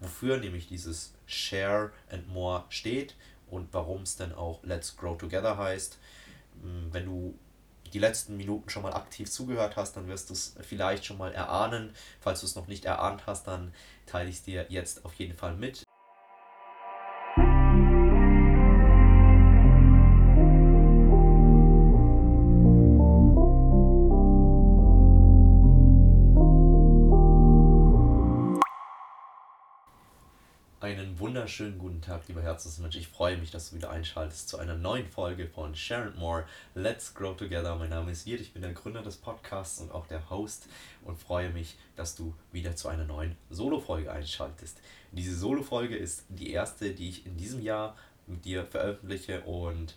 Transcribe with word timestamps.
wofür 0.00 0.38
nämlich 0.38 0.66
dieses 0.66 1.14
Share 1.26 1.92
and 2.10 2.28
More 2.28 2.64
steht 2.68 3.14
und 3.50 3.72
warum 3.72 4.02
es 4.02 4.16
denn 4.16 4.32
auch 4.32 4.62
Let's 4.62 4.96
Grow 4.96 5.16
Together 5.16 5.56
heißt. 5.56 5.98
Mm, 6.62 6.92
wenn 6.92 7.06
du 7.06 7.38
die 7.92 7.98
letzten 7.98 8.36
Minuten 8.36 8.68
schon 8.68 8.82
mal 8.82 8.92
aktiv 8.92 9.30
zugehört 9.30 9.76
hast, 9.76 9.96
dann 9.96 10.08
wirst 10.08 10.28
du 10.28 10.34
es 10.34 10.54
vielleicht 10.60 11.04
schon 11.04 11.18
mal 11.18 11.32
erahnen. 11.32 11.94
Falls 12.20 12.40
du 12.40 12.46
es 12.46 12.54
noch 12.54 12.66
nicht 12.66 12.84
erahnt 12.84 13.26
hast, 13.26 13.46
dann 13.46 13.72
teile 14.06 14.28
ich 14.28 14.36
es 14.36 14.42
dir 14.42 14.66
jetzt 14.68 15.04
auf 15.04 15.14
jeden 15.14 15.36
Fall 15.36 15.54
mit. 15.54 15.87
Wunderschönen 31.48 31.78
guten 31.78 32.02
Tag, 32.02 32.28
lieber 32.28 32.42
Herzensmensch. 32.42 32.96
Ich 32.96 33.08
freue 33.08 33.38
mich, 33.38 33.50
dass 33.50 33.70
du 33.70 33.76
wieder 33.76 33.88
einschaltest 33.88 34.50
zu 34.50 34.58
einer 34.58 34.74
neuen 34.74 35.08
Folge 35.08 35.46
von 35.46 35.74
Sharon 35.74 36.14
More. 36.18 36.44
Let's 36.74 37.14
Grow 37.14 37.34
Together. 37.34 37.74
Mein 37.76 37.88
Name 37.88 38.10
ist 38.10 38.26
Wirt, 38.26 38.42
ich 38.42 38.52
bin 38.52 38.60
der 38.60 38.74
Gründer 38.74 39.00
des 39.00 39.16
Podcasts 39.16 39.80
und 39.80 39.90
auch 39.90 40.06
der 40.06 40.28
Host 40.28 40.68
und 41.06 41.18
freue 41.18 41.48
mich, 41.48 41.78
dass 41.96 42.14
du 42.14 42.34
wieder 42.52 42.76
zu 42.76 42.88
einer 42.88 43.06
neuen 43.06 43.34
Solo-Folge 43.48 44.12
einschaltest. 44.12 44.82
Diese 45.12 45.34
Solo-Folge 45.34 45.96
ist 45.96 46.26
die 46.28 46.50
erste, 46.50 46.90
die 46.90 47.08
ich 47.08 47.24
in 47.24 47.38
diesem 47.38 47.62
Jahr 47.62 47.96
mit 48.26 48.44
dir 48.44 48.66
veröffentliche 48.66 49.40
und 49.40 49.94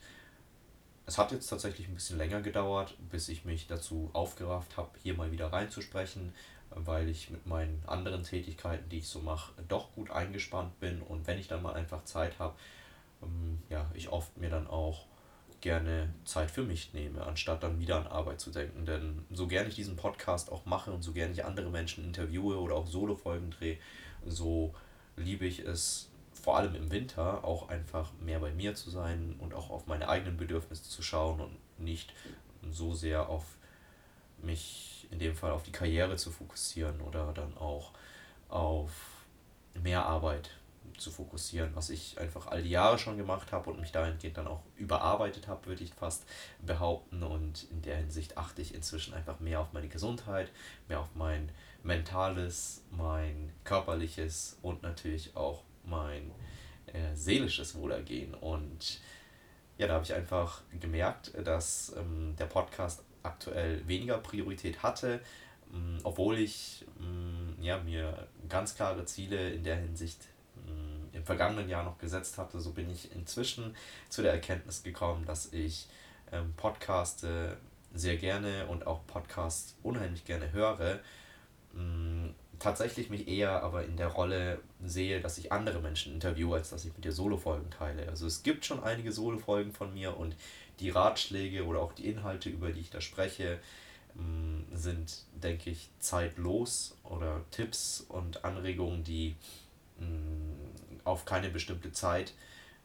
es 1.05 1.17
hat 1.17 1.33
jetzt 1.33 1.47
tatsächlich 1.47 1.89
ein 1.89 1.95
bisschen 1.95 2.17
länger 2.17 2.39
gedauert, 2.41 2.95
bis 3.11 3.27
ich 3.27 3.43
mich 3.43 3.67
dazu 3.67 4.09
aufgerafft 4.13 4.77
habe, 4.77 4.91
hier 5.03 5.15
mal 5.15 5.33
wieder 5.33 5.51
reinzusprechen 5.51 6.33
weil 6.75 7.09
ich 7.09 7.29
mit 7.29 7.45
meinen 7.45 7.83
anderen 7.85 8.23
Tätigkeiten, 8.23 8.89
die 8.89 8.99
ich 8.99 9.07
so 9.07 9.19
mache, 9.19 9.53
doch 9.67 9.91
gut 9.93 10.11
eingespannt 10.11 10.79
bin 10.79 11.01
und 11.01 11.27
wenn 11.27 11.39
ich 11.39 11.47
dann 11.47 11.61
mal 11.61 11.73
einfach 11.73 12.03
Zeit 12.05 12.39
habe, 12.39 12.55
ähm, 13.21 13.59
ja, 13.69 13.89
ich 13.93 14.09
oft 14.09 14.37
mir 14.37 14.49
dann 14.49 14.67
auch 14.67 15.05
gerne 15.61 16.13
Zeit 16.25 16.49
für 16.49 16.63
mich 16.63 16.93
nehme, 16.93 17.23
anstatt 17.23 17.63
dann 17.63 17.79
wieder 17.79 17.97
an 17.97 18.07
Arbeit 18.07 18.39
zu 18.39 18.49
denken. 18.49 18.85
Denn 18.85 19.25
so 19.31 19.47
gerne 19.47 19.69
ich 19.69 19.75
diesen 19.75 19.95
Podcast 19.95 20.51
auch 20.51 20.65
mache 20.65 20.91
und 20.91 21.03
so 21.03 21.13
gerne 21.13 21.33
ich 21.33 21.45
andere 21.45 21.69
Menschen 21.69 22.03
interviewe 22.03 22.59
oder 22.59 22.75
auch 22.75 22.87
Solo-Folgen 22.87 23.51
drehe, 23.51 23.77
so 24.25 24.73
liebe 25.15 25.45
ich 25.45 25.59
es 25.59 26.09
vor 26.33 26.57
allem 26.57 26.73
im 26.75 26.91
Winter 26.91 27.43
auch 27.43 27.69
einfach 27.69 28.11
mehr 28.19 28.39
bei 28.39 28.51
mir 28.51 28.73
zu 28.73 28.89
sein 28.89 29.35
und 29.39 29.53
auch 29.53 29.69
auf 29.69 29.85
meine 29.85 30.09
eigenen 30.09 30.37
Bedürfnisse 30.37 30.89
zu 30.89 31.03
schauen 31.03 31.39
und 31.39 31.57
nicht 31.77 32.13
so 32.71 32.93
sehr 32.93 33.29
auf 33.29 33.45
mich 34.41 34.90
in 35.11 35.19
dem 35.19 35.35
Fall 35.35 35.51
auf 35.51 35.63
die 35.63 35.71
Karriere 35.71 36.15
zu 36.15 36.31
fokussieren 36.31 37.01
oder 37.01 37.31
dann 37.33 37.55
auch 37.57 37.91
auf 38.49 38.91
mehr 39.75 40.05
Arbeit 40.05 40.49
zu 40.97 41.11
fokussieren, 41.11 41.71
was 41.75 41.89
ich 41.89 42.19
einfach 42.19 42.47
all 42.47 42.63
die 42.63 42.69
Jahre 42.69 42.97
schon 42.97 43.17
gemacht 43.17 43.51
habe 43.51 43.69
und 43.69 43.79
mich 43.79 43.91
dahingehend 43.91 44.37
dann 44.37 44.47
auch 44.47 44.61
überarbeitet 44.77 45.47
habe, 45.47 45.65
würde 45.65 45.83
ich 45.83 45.93
fast 45.93 46.25
behaupten. 46.61 47.23
Und 47.23 47.63
in 47.71 47.81
der 47.81 47.97
Hinsicht 47.97 48.37
achte 48.37 48.61
ich 48.61 48.73
inzwischen 48.73 49.13
einfach 49.13 49.39
mehr 49.39 49.59
auf 49.59 49.73
meine 49.73 49.87
Gesundheit, 49.87 50.51
mehr 50.87 50.99
auf 50.99 51.09
mein 51.15 51.51
mentales, 51.83 52.83
mein 52.91 53.51
körperliches 53.63 54.57
und 54.61 54.83
natürlich 54.83 55.35
auch 55.35 55.63
mein 55.83 56.31
äh, 56.87 57.15
seelisches 57.15 57.75
Wohlergehen. 57.75 58.35
Und 58.35 59.01
ja, 59.77 59.87
da 59.87 59.95
habe 59.95 60.03
ich 60.03 60.13
einfach 60.13 60.61
gemerkt, 60.79 61.31
dass 61.43 61.93
ähm, 61.97 62.35
der 62.37 62.45
Podcast 62.45 63.03
aktuell 63.23 63.87
weniger 63.87 64.17
Priorität 64.17 64.83
hatte, 64.83 65.21
mm, 65.71 65.99
obwohl 66.03 66.37
ich 66.39 66.85
mm, 66.99 67.61
ja, 67.61 67.77
mir 67.79 68.27
ganz 68.49 68.75
klare 68.75 69.05
Ziele 69.05 69.51
in 69.51 69.63
der 69.63 69.77
Hinsicht 69.77 70.27
mm, 70.55 71.15
im 71.15 71.23
vergangenen 71.23 71.69
Jahr 71.69 71.83
noch 71.83 71.97
gesetzt 71.97 72.37
hatte, 72.37 72.59
so 72.59 72.71
bin 72.71 72.89
ich 72.89 73.13
inzwischen 73.15 73.75
zu 74.09 74.21
der 74.21 74.33
Erkenntnis 74.33 74.83
gekommen, 74.83 75.25
dass 75.25 75.53
ich 75.53 75.87
ähm, 76.31 76.53
Podcaste 76.57 77.57
sehr 77.93 78.17
gerne 78.17 78.67
und 78.67 78.87
auch 78.87 79.05
Podcasts 79.07 79.75
unheimlich 79.83 80.23
gerne 80.25 80.51
höre. 80.53 81.01
Tatsächlich 82.61 83.09
mich 83.09 83.27
eher 83.27 83.63
aber 83.63 83.85
in 83.85 83.97
der 83.97 84.05
Rolle 84.05 84.59
sehe, 84.85 85.19
dass 85.19 85.39
ich 85.39 85.51
andere 85.51 85.79
Menschen 85.79 86.13
interviewe, 86.13 86.57
als 86.57 86.69
dass 86.69 86.85
ich 86.85 86.93
mit 86.93 87.03
dir 87.03 87.11
Solo-Folgen 87.11 87.71
teile. 87.71 88.07
Also 88.07 88.27
es 88.27 88.43
gibt 88.43 88.65
schon 88.65 88.83
einige 88.83 89.11
Solo-Folgen 89.11 89.71
von 89.71 89.91
mir 89.95 90.15
und 90.15 90.35
die 90.81 90.89
Ratschläge 90.89 91.65
oder 91.65 91.81
auch 91.81 91.93
die 91.93 92.07
Inhalte, 92.07 92.49
über 92.49 92.71
die 92.71 92.81
ich 92.81 92.89
da 92.89 93.01
spreche, 93.01 93.59
mm, 94.15 94.75
sind, 94.75 95.23
denke 95.41 95.69
ich, 95.69 95.89
zeitlos 95.99 96.97
oder 97.03 97.41
Tipps 97.51 98.05
und 98.09 98.43
Anregungen, 98.43 99.03
die 99.03 99.35
mm, 99.99 101.05
auf 101.05 101.25
keine 101.25 101.49
bestimmte 101.49 101.91
Zeit 101.91 102.33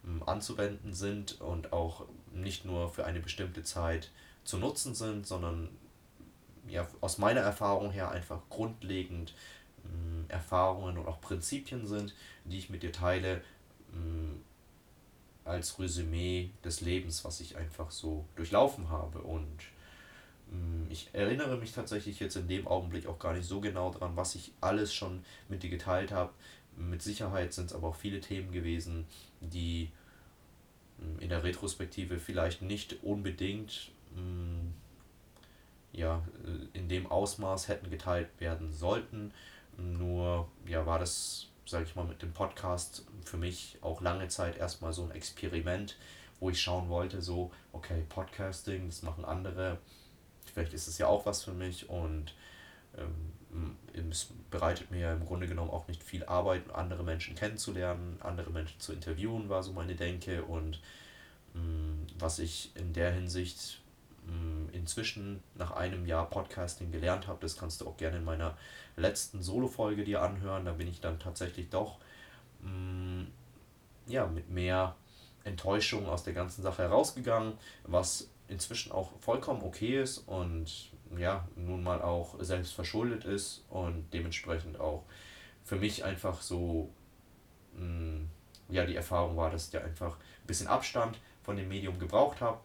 mm, 0.03 0.23
anzuwenden 0.25 0.93
sind 0.93 1.41
und 1.41 1.73
auch 1.73 2.06
nicht 2.33 2.65
nur 2.65 2.91
für 2.91 3.05
eine 3.06 3.21
bestimmte 3.21 3.62
Zeit 3.62 4.11
zu 4.45 4.59
nutzen 4.59 4.95
sind, 4.95 5.27
sondern 5.27 5.69
ja, 6.69 6.87
aus 7.01 7.19
meiner 7.19 7.41
Erfahrung 7.41 7.91
her 7.91 8.11
einfach 8.11 8.41
grundlegend 8.51 9.35
Erfahrungen 10.29 10.99
und 10.99 11.06
auch 11.06 11.21
Prinzipien 11.21 11.87
sind, 11.87 12.15
die 12.45 12.59
ich 12.59 12.71
mit 12.71 12.83
dir 12.83 12.93
teile, 12.93 13.43
als 15.47 15.79
Resümee 15.79 16.51
des 16.65 16.81
Lebens, 16.81 17.25
was 17.25 17.41
ich 17.41 17.57
einfach 17.57 17.91
so 17.91 18.27
durchlaufen 18.34 18.91
habe. 18.91 19.21
Und 19.21 19.59
mm, 20.51 20.91
ich 20.91 21.09
erinnere 21.12 21.57
mich 21.57 21.73
tatsächlich 21.73 22.21
jetzt 22.21 22.37
in 22.37 22.49
dem 22.49 22.67
Augenblick 22.67 23.07
auch 23.07 23.19
gar 23.19 23.33
nicht 23.33 23.47
so 23.47 23.61
genau 23.61 23.91
daran, 23.91 24.17
was 24.17 24.35
ich 24.35 24.53
alles 24.61 24.93
schon 24.93 25.25
mit 25.49 25.62
dir 25.62 25.71
geteilt 25.71 26.12
habe. 26.12 26.33
Mit 26.77 27.01
Sicherheit 27.03 27.53
sind 27.53 27.67
es 27.67 27.73
aber 27.73 27.89
auch 27.89 27.97
viele 27.97 28.21
Themen 28.21 28.53
gewesen, 28.53 29.06
die 29.41 29.91
mm, 30.99 31.21
in 31.21 31.29
der 31.29 31.45
Retrospektive 31.45 32.19
vielleicht 32.19 32.62
nicht 32.62 33.03
unbedingt 33.03 33.93
mm, 34.15 34.73
ja, 35.93 36.23
äh, 36.45 36.79
in 36.79 36.89
dem 36.89 37.06
Ausmaß 37.06 37.69
hätten 37.69 37.91
geteilt 37.91 38.29
werden 38.39 38.73
sollten. 38.73 39.33
Nur 39.79 40.49
ja, 40.67 40.87
war 40.87 40.99
das 40.99 41.49
sage 41.66 41.84
ich 41.84 41.97
mal, 41.97 42.04
mit 42.04 42.22
dem 42.22 42.32
Podcast 42.32 43.04
für 43.25 43.37
mich 43.37 43.78
auch 43.82 44.00
lange 44.00 44.28
Zeit 44.28 44.56
erstmal 44.56 44.93
so 44.93 45.04
ein 45.04 45.10
Experiment, 45.10 45.97
wo 46.41 46.50
ich 46.50 46.60
schauen 46.60 46.88
wollte, 46.88 47.21
so, 47.22 47.50
okay, 47.72 48.04
Podcasting, 48.09 48.87
das 48.87 49.03
machen 49.03 49.25
andere, 49.25 49.78
vielleicht 50.44 50.72
ist 50.72 50.87
es 50.87 50.99
ja 50.99 51.09
auch 51.09 51.26
was 51.26 51.43
für 51.43 51.53
mich 51.53 51.88
und 51.88 52.34
ähm, 52.97 53.76
es 54.10 54.28
bereitet 54.50 54.91
mir 54.91 55.00
ja 55.00 55.12
im 55.12 55.25
Grunde 55.25 55.49
genommen 55.49 55.71
auch 55.71 55.88
nicht 55.88 56.03
viel 56.03 56.25
Arbeit, 56.25 56.71
andere 56.72 57.03
Menschen 57.03 57.34
kennenzulernen, 57.34 58.19
andere 58.21 58.50
Menschen 58.50 58.78
zu 58.81 58.93
interviewen, 58.93 59.49
war 59.49 59.62
so 59.62 59.72
meine 59.72 59.94
Denke 59.94 60.44
und 60.44 60.81
ähm, 61.55 62.06
was 62.19 62.38
ich 62.38 62.71
in 62.76 62.93
der 62.93 63.12
Hinsicht 63.12 63.81
inzwischen 64.87 65.42
nach 65.56 65.72
einem 65.72 66.06
Jahr 66.06 66.31
Podcasting 66.31 66.92
gelernt 66.92 67.26
habe, 67.26 67.41
das 67.41 67.56
kannst 67.56 67.81
du 67.81 67.88
auch 67.88 67.97
gerne 67.97 68.19
in 68.19 68.25
meiner 68.25 68.56
letzten 68.97 69.42
Solo-Folge 69.42 70.04
dir 70.04 70.22
anhören. 70.22 70.64
Da 70.64 70.72
bin 70.72 70.87
ich 70.87 71.00
dann 71.00 71.19
tatsächlich 71.19 71.70
doch 71.70 71.98
mh, 72.60 72.70
mm, 72.70 73.26
ja, 74.06 74.26
mit 74.28 74.48
mehr 74.48 74.94
Enttäuschung 75.42 76.06
aus 76.06 76.22
der 76.22 76.34
ganzen 76.34 76.62
Sache 76.62 76.82
herausgegangen, 76.82 77.54
was 77.82 78.31
inzwischen 78.47 78.92
auch 78.92 79.10
vollkommen 79.19 79.62
okay 79.62 80.00
ist 80.00 80.19
und 80.19 80.93
ja, 81.16 81.48
nun 81.56 81.82
mal 81.82 82.00
auch 82.00 82.37
selbst 82.38 82.72
verschuldet 82.72 83.25
ist 83.25 83.64
und 83.69 84.06
dementsprechend 84.12 84.78
auch 84.78 85.03
für 85.64 85.76
mich 85.76 86.04
einfach 86.04 86.43
so 86.43 86.91
mh, 87.75 87.84
mm, 87.84 88.31
ja, 88.69 88.87
die 88.87 88.94
Erfahrung 88.94 89.37
war, 89.37 89.50
dass 89.50 89.66
ich 89.66 89.72
ja 89.72 89.81
einfach 89.82 90.16
ein 90.16 90.47
bisschen 90.47 90.69
Abstand 90.69 91.19
von 91.43 91.56
dem 91.56 91.69
Medium 91.69 91.98
gebraucht 91.98 92.41
habe 92.41 92.60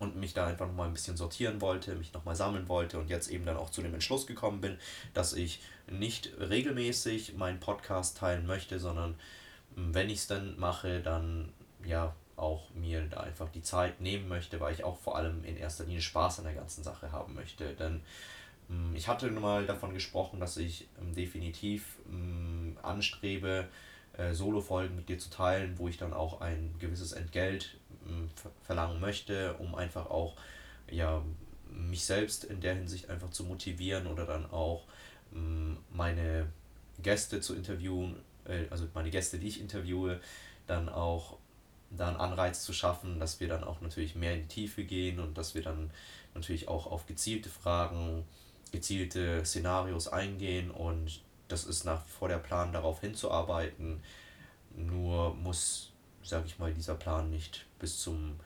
und 0.00 0.16
mich 0.16 0.32
da 0.32 0.46
einfach 0.46 0.66
nochmal 0.66 0.88
ein 0.88 0.94
bisschen 0.94 1.16
sortieren 1.16 1.60
wollte, 1.60 1.94
mich 1.94 2.12
nochmal 2.12 2.34
sammeln 2.34 2.68
wollte 2.68 2.98
und 2.98 3.10
jetzt 3.10 3.30
eben 3.30 3.44
dann 3.44 3.58
auch 3.58 3.70
zu 3.70 3.82
dem 3.82 3.92
Entschluss 3.92 4.26
gekommen 4.26 4.60
bin, 4.60 4.78
dass 5.12 5.34
ich 5.34 5.60
nicht 5.88 6.30
regelmäßig 6.40 7.36
meinen 7.36 7.60
Podcast 7.60 8.16
teilen 8.16 8.46
möchte, 8.46 8.80
sondern 8.80 9.14
hm, 9.76 9.94
wenn 9.94 10.08
ich 10.08 10.20
es 10.20 10.26
dann 10.26 10.58
mache, 10.58 11.00
dann 11.00 11.52
ja 11.84 12.14
auch 12.36 12.70
mir 12.74 13.02
da 13.02 13.20
einfach 13.20 13.50
die 13.50 13.62
Zeit 13.62 14.00
nehmen 14.00 14.26
möchte, 14.26 14.58
weil 14.58 14.72
ich 14.72 14.84
auch 14.84 14.98
vor 14.98 15.16
allem 15.16 15.44
in 15.44 15.58
erster 15.58 15.84
Linie 15.84 16.00
Spaß 16.00 16.38
an 16.38 16.46
der 16.46 16.54
ganzen 16.54 16.82
Sache 16.82 17.12
haben 17.12 17.34
möchte. 17.34 17.74
Denn 17.74 18.00
hm, 18.68 18.96
ich 18.96 19.06
hatte 19.06 19.30
mal 19.30 19.66
davon 19.66 19.92
gesprochen, 19.92 20.40
dass 20.40 20.56
ich 20.56 20.88
hm, 20.98 21.14
definitiv 21.14 21.98
anstrebe, 22.82 23.68
äh, 24.16 24.32
Solo-Folgen 24.32 24.96
mit 24.96 25.10
dir 25.10 25.18
zu 25.18 25.28
teilen, 25.28 25.78
wo 25.78 25.88
ich 25.88 25.98
dann 25.98 26.14
auch 26.14 26.40
ein 26.40 26.74
gewisses 26.78 27.12
Entgelt 27.12 27.76
verlangen 28.62 29.00
möchte, 29.00 29.54
um 29.54 29.74
einfach 29.74 30.06
auch 30.10 30.36
ja, 30.90 31.22
mich 31.70 32.04
selbst 32.04 32.44
in 32.44 32.60
der 32.60 32.74
Hinsicht 32.74 33.10
einfach 33.10 33.30
zu 33.30 33.44
motivieren 33.44 34.06
oder 34.06 34.26
dann 34.26 34.50
auch 34.50 34.84
meine 35.92 36.48
Gäste 37.02 37.40
zu 37.40 37.54
interviewen, 37.54 38.16
äh, 38.44 38.64
also 38.70 38.86
meine 38.94 39.10
Gäste, 39.10 39.38
die 39.38 39.48
ich 39.48 39.60
interviewe, 39.60 40.20
dann 40.66 40.88
auch 40.88 41.38
dann 41.90 42.16
Anreiz 42.16 42.62
zu 42.62 42.72
schaffen, 42.72 43.18
dass 43.18 43.40
wir 43.40 43.48
dann 43.48 43.64
auch 43.64 43.80
natürlich 43.80 44.14
mehr 44.14 44.34
in 44.34 44.42
die 44.42 44.48
Tiefe 44.48 44.84
gehen 44.84 45.18
und 45.18 45.36
dass 45.36 45.54
wir 45.54 45.62
dann 45.62 45.90
natürlich 46.34 46.68
auch 46.68 46.86
auf 46.86 47.06
gezielte 47.06 47.48
Fragen, 47.48 48.24
gezielte 48.70 49.44
Szenarios 49.44 50.06
eingehen 50.08 50.70
und 50.70 51.20
das 51.48 51.64
ist 51.64 51.84
nach 51.84 52.04
wie 52.06 52.10
vor 52.10 52.28
der 52.28 52.38
Plan, 52.38 52.72
darauf 52.72 53.00
hinzuarbeiten. 53.00 54.00
Nur 54.76 55.34
muss, 55.34 55.89
sage 56.22 56.46
ich 56.46 56.58
mal, 56.58 56.72
dieser 56.72 56.94
Plan 56.94 57.30
nicht 57.30 57.66
bis 57.78 57.98
zum 57.98 58.38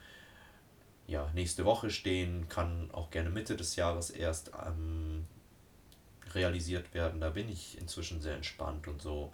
ja, 1.07 1.31
nächste 1.35 1.65
Woche 1.65 1.91
stehen, 1.91 2.49
kann 2.49 2.91
auch 2.93 3.11
gerne 3.11 3.31
Mitte 3.31 3.57
des 3.57 3.77
Jahres 3.77 4.11
erst 4.11 4.53
ähm, 4.67 5.27
realisiert 6.33 6.95
werden. 6.95 7.21
Da 7.21 7.31
bin 7.31 7.49
ich 7.49 7.79
inzwischen 7.79 8.21
sehr 8.21 8.37
entspannt 8.37 8.89
und 8.89 9.03
so 9.03 9.33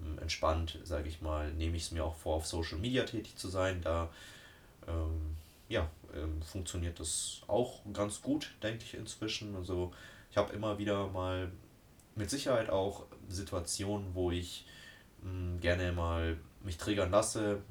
ähm, 0.00 0.18
entspannt, 0.20 0.78
sage 0.84 1.08
ich 1.08 1.20
mal, 1.20 1.52
nehme 1.52 1.76
ich 1.76 1.84
es 1.84 1.90
mir 1.90 2.04
auch 2.04 2.14
vor, 2.14 2.36
auf 2.36 2.46
Social 2.46 2.78
Media 2.78 3.04
tätig 3.04 3.36
zu 3.36 3.48
sein. 3.48 3.80
Da 3.82 4.10
ähm, 4.86 5.36
ja, 5.68 5.90
ähm, 6.14 6.40
funktioniert 6.42 7.00
das 7.00 7.42
auch 7.48 7.80
ganz 7.92 8.22
gut, 8.22 8.54
denke 8.62 8.84
ich 8.84 8.94
inzwischen. 8.94 9.56
Also 9.56 9.92
ich 10.30 10.36
habe 10.36 10.52
immer 10.52 10.78
wieder 10.78 11.08
mal 11.08 11.50
mit 12.14 12.30
Sicherheit 12.30 12.70
auch 12.70 13.06
Situationen, 13.28 14.14
wo 14.14 14.30
ich 14.30 14.66
mh, 15.22 15.30
hm, 15.30 15.60
gerne 15.60 15.92
mal 15.92 16.38
mich 16.62 16.78
triggern 16.78 17.10
lasse 17.10 17.62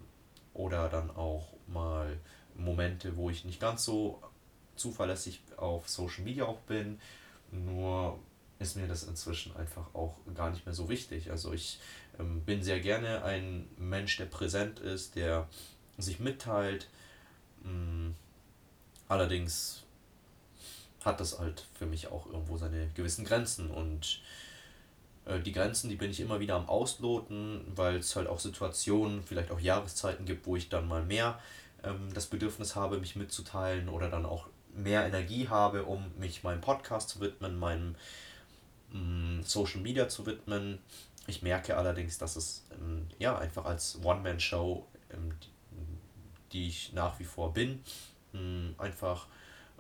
oder 0.57 0.89
dann 0.89 1.11
auch 1.11 1.47
mal 1.67 2.17
Momente, 2.55 3.15
wo 3.15 3.29
ich 3.29 3.45
nicht 3.45 3.59
ganz 3.59 3.85
so 3.85 4.21
zuverlässig 4.75 5.41
auf 5.55 5.87
Social 5.87 6.23
Media 6.23 6.45
auch 6.45 6.59
bin. 6.61 6.99
Nur 7.51 8.19
ist 8.59 8.75
mir 8.75 8.87
das 8.87 9.03
inzwischen 9.03 9.55
einfach 9.55 9.93
auch 9.93 10.15
gar 10.35 10.49
nicht 10.49 10.65
mehr 10.65 10.73
so 10.73 10.89
wichtig. 10.89 11.29
Also 11.31 11.53
ich 11.53 11.79
ähm, 12.19 12.41
bin 12.43 12.63
sehr 12.63 12.79
gerne 12.79 13.23
ein 13.23 13.67
Mensch, 13.77 14.17
der 14.17 14.25
präsent 14.25 14.79
ist, 14.79 15.15
der 15.15 15.47
sich 15.97 16.19
mitteilt. 16.19 16.89
Ähm, 17.63 18.15
allerdings 19.07 19.83
hat 21.05 21.19
das 21.19 21.39
halt 21.39 21.65
für 21.77 21.85
mich 21.85 22.07
auch 22.07 22.25
irgendwo 22.25 22.57
seine 22.57 22.89
gewissen 22.95 23.25
Grenzen 23.25 23.69
und 23.69 24.21
die 25.43 25.51
Grenzen, 25.51 25.89
die 25.89 25.95
bin 25.95 26.11
ich 26.11 26.19
immer 26.19 26.39
wieder 26.39 26.55
am 26.55 26.69
Ausloten, 26.69 27.61
weil 27.75 27.97
es 27.97 28.15
halt 28.15 28.27
auch 28.27 28.39
Situationen, 28.39 29.23
vielleicht 29.23 29.51
auch 29.51 29.59
Jahreszeiten 29.59 30.25
gibt, 30.25 30.45
wo 30.45 30.55
ich 30.55 30.69
dann 30.69 30.87
mal 30.87 31.03
mehr 31.03 31.39
ähm, 31.83 32.13
das 32.13 32.27
Bedürfnis 32.27 32.75
habe, 32.75 32.99
mich 32.99 33.15
mitzuteilen 33.15 33.89
oder 33.89 34.09
dann 34.09 34.25
auch 34.25 34.47
mehr 34.73 35.05
Energie 35.05 35.47
habe, 35.47 35.83
um 35.83 36.11
mich 36.17 36.43
meinem 36.43 36.61
Podcast 36.61 37.09
zu 37.09 37.19
widmen, 37.19 37.57
meinem 37.57 37.95
mh, 38.91 38.99
mm, 38.99 39.43
Social 39.43 39.81
Media 39.81 40.07
zu 40.07 40.25
widmen. 40.25 40.79
Ich 41.25 41.41
merke 41.41 41.75
allerdings, 41.75 42.17
dass 42.17 42.35
es 42.35 42.65
ähm, 42.71 43.07
ja 43.19 43.37
einfach 43.37 43.65
als 43.65 43.99
One-Man-Show, 44.03 44.85
ähm, 45.11 45.33
die, 45.43 46.53
die 46.53 46.67
ich 46.69 46.93
nach 46.93 47.19
wie 47.19 47.25
vor 47.25 47.53
bin, 47.53 47.83
mh, 48.33 48.39
mm, 48.39 48.75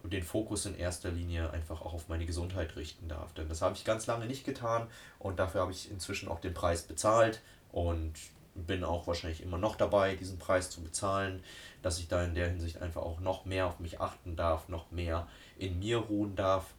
den 0.03 0.23
Fokus 0.23 0.65
in 0.65 0.77
erster 0.77 1.11
Linie 1.11 1.51
einfach 1.51 1.81
auch 1.81 1.93
auf 1.93 2.07
meine 2.07 2.25
Gesundheit 2.25 2.75
richten 2.75 3.07
darf. 3.07 3.33
Denn 3.33 3.49
das 3.49 3.61
habe 3.61 3.75
ich 3.75 3.83
ganz 3.83 4.07
lange 4.07 4.25
nicht 4.25 4.45
getan 4.45 4.87
und 5.19 5.39
dafür 5.39 5.61
habe 5.61 5.71
ich 5.71 5.91
inzwischen 5.91 6.29
auch 6.29 6.39
den 6.39 6.53
Preis 6.53 6.83
bezahlt 6.83 7.41
und 7.71 8.13
bin 8.55 8.83
auch 8.83 9.05
wahrscheinlich 9.07 9.43
immer 9.43 9.57
noch 9.57 9.75
dabei, 9.75 10.15
diesen 10.15 10.39
Preis 10.39 10.69
zu 10.69 10.81
bezahlen, 10.81 11.43
dass 11.81 11.99
ich 11.99 12.07
da 12.07 12.23
in 12.23 12.33
der 12.33 12.49
Hinsicht 12.49 12.81
einfach 12.81 13.01
auch 13.01 13.19
noch 13.19 13.45
mehr 13.45 13.67
auf 13.67 13.79
mich 13.79 14.01
achten 14.01 14.35
darf, 14.35 14.67
noch 14.69 14.91
mehr 14.91 15.27
in 15.57 15.79
mir 15.79 15.97
ruhen 15.97 16.35
darf, 16.35 16.73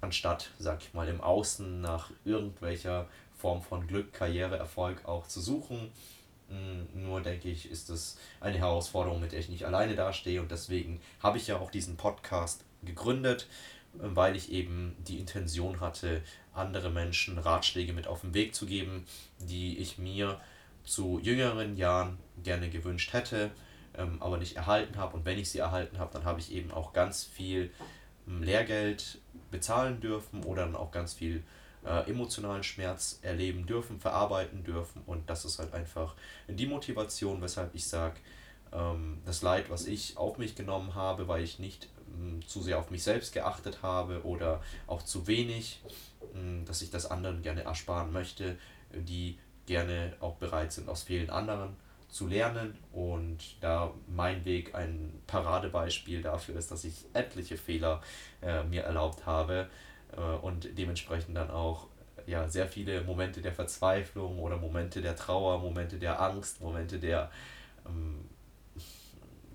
anstatt, 0.00 0.50
sag 0.58 0.82
ich 0.82 0.94
mal, 0.94 1.08
im 1.08 1.20
Außen 1.20 1.80
nach 1.80 2.10
irgendwelcher 2.24 3.08
Form 3.36 3.62
von 3.62 3.86
Glück, 3.86 4.12
Karriere, 4.12 4.56
Erfolg 4.56 5.04
auch 5.04 5.26
zu 5.26 5.40
suchen. 5.40 5.90
Mm, 6.48 7.02
nur 7.06 7.20
denke 7.20 7.48
ich, 7.48 7.70
ist 7.70 7.90
es 7.90 8.18
eine 8.40 8.58
Herausforderung, 8.58 9.20
mit 9.20 9.32
der 9.32 9.40
ich 9.40 9.48
nicht 9.48 9.64
alleine 9.64 9.96
dastehe 9.96 10.40
und 10.40 10.50
deswegen 10.50 11.00
habe 11.22 11.38
ich 11.38 11.48
ja 11.48 11.58
auch 11.58 11.70
diesen 11.70 11.96
Podcast 11.96 12.64
gegründet, 12.84 13.48
weil 13.94 14.36
ich 14.36 14.52
eben 14.52 14.96
die 15.06 15.18
Intention 15.18 15.80
hatte, 15.80 16.22
andere 16.52 16.90
Menschen 16.90 17.38
Ratschläge 17.38 17.92
mit 17.92 18.06
auf 18.06 18.20
den 18.20 18.34
Weg 18.34 18.54
zu 18.54 18.66
geben, 18.66 19.06
die 19.40 19.78
ich 19.78 19.98
mir 19.98 20.40
zu 20.84 21.18
jüngeren 21.20 21.76
Jahren 21.76 22.18
gerne 22.42 22.70
gewünscht 22.70 23.12
hätte, 23.12 23.50
ähm, 23.96 24.22
aber 24.22 24.38
nicht 24.38 24.56
erhalten 24.56 24.96
habe. 24.96 25.16
Und 25.16 25.24
wenn 25.24 25.38
ich 25.38 25.50
sie 25.50 25.58
erhalten 25.58 25.98
habe, 25.98 26.12
dann 26.12 26.24
habe 26.24 26.40
ich 26.40 26.52
eben 26.52 26.70
auch 26.70 26.92
ganz 26.92 27.24
viel 27.24 27.70
ähm, 28.28 28.42
Lehrgeld 28.42 29.18
bezahlen 29.50 30.00
dürfen 30.00 30.44
oder 30.44 30.64
dann 30.64 30.76
auch 30.76 30.92
ganz 30.92 31.14
viel 31.14 31.42
äh, 31.86 32.10
emotionalen 32.10 32.62
Schmerz 32.62 33.20
erleben 33.22 33.66
dürfen, 33.66 34.00
verarbeiten 34.00 34.64
dürfen. 34.64 35.02
Und 35.06 35.30
das 35.30 35.44
ist 35.44 35.58
halt 35.58 35.72
einfach 35.72 36.14
die 36.48 36.66
Motivation, 36.66 37.40
weshalb 37.40 37.74
ich 37.74 37.86
sage, 37.86 38.16
ähm, 38.72 39.20
das 39.24 39.42
Leid, 39.42 39.70
was 39.70 39.86
ich 39.86 40.16
auf 40.16 40.38
mich 40.38 40.54
genommen 40.54 40.94
habe, 40.94 41.28
weil 41.28 41.42
ich 41.44 41.58
nicht 41.58 41.88
ähm, 42.18 42.40
zu 42.46 42.60
sehr 42.60 42.78
auf 42.78 42.90
mich 42.90 43.02
selbst 43.02 43.32
geachtet 43.32 43.82
habe 43.82 44.24
oder 44.24 44.62
auch 44.86 45.02
zu 45.02 45.26
wenig, 45.26 45.80
ähm, 46.34 46.64
dass 46.66 46.82
ich 46.82 46.90
das 46.90 47.06
anderen 47.06 47.42
gerne 47.42 47.62
ersparen 47.62 48.12
möchte, 48.12 48.58
die 48.92 49.38
gerne 49.66 50.14
auch 50.20 50.36
bereit 50.36 50.72
sind, 50.72 50.88
aus 50.88 51.02
vielen 51.02 51.30
anderen 51.30 51.76
zu 52.08 52.28
lernen 52.28 52.78
und 52.92 53.38
da 53.60 53.92
mein 54.06 54.44
Weg 54.44 54.74
ein 54.74 55.12
Paradebeispiel 55.26 56.22
dafür 56.22 56.56
ist, 56.56 56.70
dass 56.70 56.84
ich 56.84 57.04
etliche 57.12 57.56
Fehler 57.56 58.00
äh, 58.42 58.62
mir 58.62 58.82
erlaubt 58.82 59.26
habe 59.26 59.68
und 60.42 60.78
dementsprechend 60.78 61.36
dann 61.36 61.50
auch 61.50 61.88
ja, 62.26 62.48
sehr 62.48 62.66
viele 62.68 63.02
Momente 63.02 63.40
der 63.40 63.52
Verzweiflung 63.52 64.38
oder 64.38 64.56
Momente 64.56 65.00
der 65.00 65.16
Trauer, 65.16 65.58
Momente 65.58 65.98
der 65.98 66.20
Angst, 66.20 66.60
Momente 66.60 66.98
der 66.98 67.30
ähm, 67.86 68.28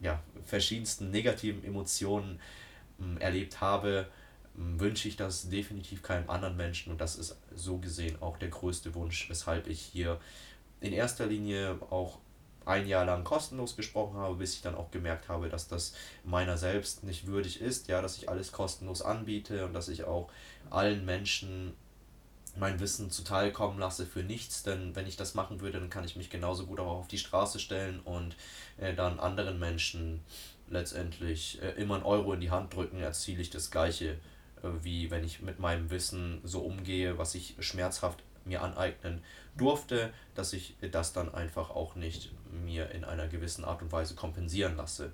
ja, 0.02 0.22
verschiedensten 0.46 1.12
negativen 1.12 1.64
Emotionen 1.64 2.40
ähm, 3.00 3.18
erlebt 3.20 3.62
habe, 3.62 4.08
ähm, 4.58 4.80
wünsche 4.80 5.08
ich 5.08 5.18
das 5.18 5.50
definitiv 5.50 6.02
keinem 6.02 6.30
anderen 6.30 6.56
Menschen. 6.56 6.92
Und 6.92 7.02
das 7.02 7.18
ist 7.18 7.38
so 7.54 7.78
gesehen 7.78 8.22
auch 8.22 8.38
der 8.38 8.50
größte 8.50 8.96
Wunsch, 8.96 9.30
weshalb 9.30 9.68
ich 9.68 9.82
hier 9.82 10.20
in 10.80 10.94
erster 10.94 11.28
Linie 11.28 11.78
auch 11.90 12.20
ein 12.66 12.88
Jahr 12.88 13.06
lang 13.06 13.24
kostenlos 13.24 13.76
gesprochen 13.76 14.18
habe, 14.18 14.36
bis 14.36 14.56
ich 14.56 14.62
dann 14.62 14.76
auch 14.76 14.92
gemerkt 14.92 15.30
habe, 15.30 15.50
dass 15.50 15.68
das 15.68 15.94
meiner 16.24 16.58
selbst 16.58 17.04
nicht 17.04 17.28
würdig 17.28 17.62
ist, 17.62 17.88
ja, 17.88 18.02
dass 18.02 18.18
ich 18.18 18.30
alles 18.30 18.52
kostenlos 18.52 19.02
anbiete 19.02 19.66
und 19.66 19.74
dass 19.74 19.88
ich 19.88 20.04
auch 20.04 20.30
allen 20.70 21.06
Menschen 21.06 21.74
mein 22.56 22.80
Wissen 22.80 23.10
zuteilkommen 23.10 23.80
lasse 23.80 24.06
für 24.06 24.24
nichts, 24.24 24.64
denn 24.64 24.96
wenn 24.96 25.08
ich 25.08 25.16
das 25.16 25.36
machen 25.36 25.62
würde, 25.62 25.80
dann 25.80 25.90
kann 25.90 26.04
ich 26.04 26.16
mich 26.16 26.30
genauso 26.30 26.66
gut 26.66 26.80
auch 26.80 27.00
auf 27.00 27.08
die 27.08 27.18
Straße 27.18 27.60
stellen 27.60 28.02
und 28.02 28.36
äh, 28.78 28.94
dann 28.94 29.20
anderen 29.20 29.58
Menschen 29.60 30.22
letztendlich 30.70 31.62
äh, 31.62 31.72
immer 31.82 31.96
einen 31.96 32.04
Euro 32.04 32.34
in 32.34 32.42
die 32.42 32.52
Hand 32.52 32.76
drücken, 32.76 33.00
erziele 33.00 33.42
ich 33.42 33.50
das 33.50 33.72
gleiche, 33.72 34.12
äh, 34.64 34.68
wie 34.82 35.12
wenn 35.12 35.24
ich 35.24 35.42
mit 35.42 35.60
meinem 35.60 35.90
Wissen 35.92 36.42
so 36.44 36.60
umgehe, 36.62 37.18
was 37.18 37.36
ich 37.36 37.56
schmerzhaft 37.60 38.22
mir 38.46 38.62
aneignen 38.62 39.24
durfte, 39.58 40.14
dass 40.36 40.54
ich 40.54 40.76
das 40.92 41.14
dann 41.14 41.34
einfach 41.34 41.70
auch 41.70 41.96
nicht 41.96 42.32
mir 42.66 42.92
in 42.92 43.04
einer 43.04 43.28
gewissen 43.28 43.66
Art 43.66 43.82
und 43.82 43.92
Weise 43.92 44.16
kompensieren 44.16 44.78
lasse. 44.78 45.14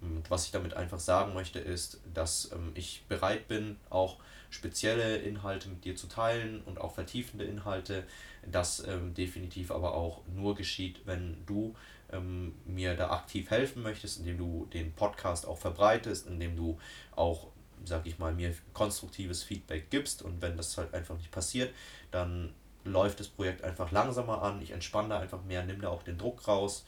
Und 0.00 0.30
was 0.30 0.46
ich 0.46 0.52
damit 0.52 0.74
einfach 0.74 1.00
sagen 1.00 1.34
möchte, 1.34 1.58
ist, 1.58 2.00
dass 2.12 2.52
ähm, 2.52 2.72
ich 2.74 3.04
bereit 3.08 3.48
bin, 3.48 3.76
auch 3.90 4.18
spezielle 4.50 5.16
Inhalte 5.16 5.68
mit 5.68 5.84
dir 5.84 5.96
zu 5.96 6.08
teilen 6.08 6.62
und 6.66 6.80
auch 6.80 6.94
vertiefende 6.94 7.44
Inhalte. 7.44 8.04
Das 8.50 8.86
ähm, 8.86 9.14
definitiv 9.14 9.70
aber 9.70 9.94
auch 9.94 10.20
nur 10.34 10.54
geschieht, 10.54 11.00
wenn 11.06 11.38
du 11.46 11.74
ähm, 12.12 12.54
mir 12.66 12.94
da 12.94 13.10
aktiv 13.10 13.50
helfen 13.50 13.82
möchtest, 13.82 14.20
indem 14.20 14.38
du 14.38 14.68
den 14.72 14.92
Podcast 14.92 15.46
auch 15.46 15.58
verbreitest, 15.58 16.26
indem 16.26 16.56
du 16.56 16.78
auch, 17.16 17.48
sag 17.84 18.06
ich 18.06 18.18
mal, 18.18 18.32
mir 18.32 18.54
konstruktives 18.72 19.42
Feedback 19.42 19.90
gibst. 19.90 20.22
Und 20.22 20.42
wenn 20.42 20.56
das 20.56 20.76
halt 20.76 20.94
einfach 20.94 21.16
nicht 21.16 21.30
passiert, 21.30 21.72
dann 22.10 22.54
läuft 22.84 23.20
das 23.20 23.28
Projekt 23.28 23.64
einfach 23.64 23.90
langsamer 23.92 24.42
an, 24.42 24.60
ich 24.62 24.70
entspanne 24.70 25.08
da 25.10 25.18
einfach 25.18 25.42
mehr, 25.44 25.64
nimm 25.64 25.80
da 25.80 25.88
auch 25.88 26.02
den 26.02 26.18
Druck 26.18 26.46
raus, 26.46 26.84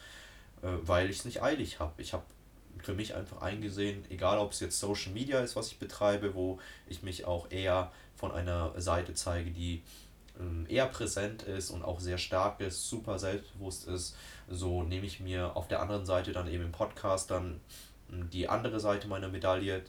äh, 0.61 0.67
weil 0.81 1.09
ich 1.09 1.19
es 1.19 1.25
nicht 1.25 1.41
eilig 1.41 1.79
habe. 1.79 2.01
Ich 2.01 2.13
habe 2.13 2.23
für 2.83 2.93
mich 2.93 3.15
einfach 3.15 3.41
eingesehen, 3.41 4.05
egal 4.09 4.37
ob 4.37 4.51
es 4.51 4.59
jetzt 4.59 4.79
Social 4.79 5.11
Media 5.11 5.39
ist, 5.39 5.55
was 5.55 5.71
ich 5.71 5.79
betreibe, 5.79 6.35
wo 6.35 6.59
ich 6.87 7.01
mich 7.01 7.25
auch 7.25 7.49
eher 7.49 7.91
von 8.15 8.31
einer 8.31 8.79
Seite 8.79 9.13
zeige, 9.13 9.51
die 9.51 9.81
ähm, 10.39 10.65
eher 10.69 10.85
präsent 10.85 11.43
ist 11.43 11.71
und 11.71 11.83
auch 11.83 11.99
sehr 11.99 12.17
stark 12.17 12.59
ist, 12.61 12.87
super 12.87 13.19
selbstbewusst 13.19 13.87
ist, 13.87 14.15
so 14.47 14.83
nehme 14.83 15.05
ich 15.05 15.19
mir 15.19 15.55
auf 15.55 15.67
der 15.67 15.81
anderen 15.81 16.05
Seite 16.05 16.31
dann 16.31 16.47
eben 16.47 16.65
im 16.65 16.71
Podcast 16.71 17.31
dann 17.31 17.59
ähm, 18.11 18.29
die 18.29 18.47
andere 18.47 18.79
Seite 18.79 19.07
meiner 19.07 19.29
Medaille 19.29 19.83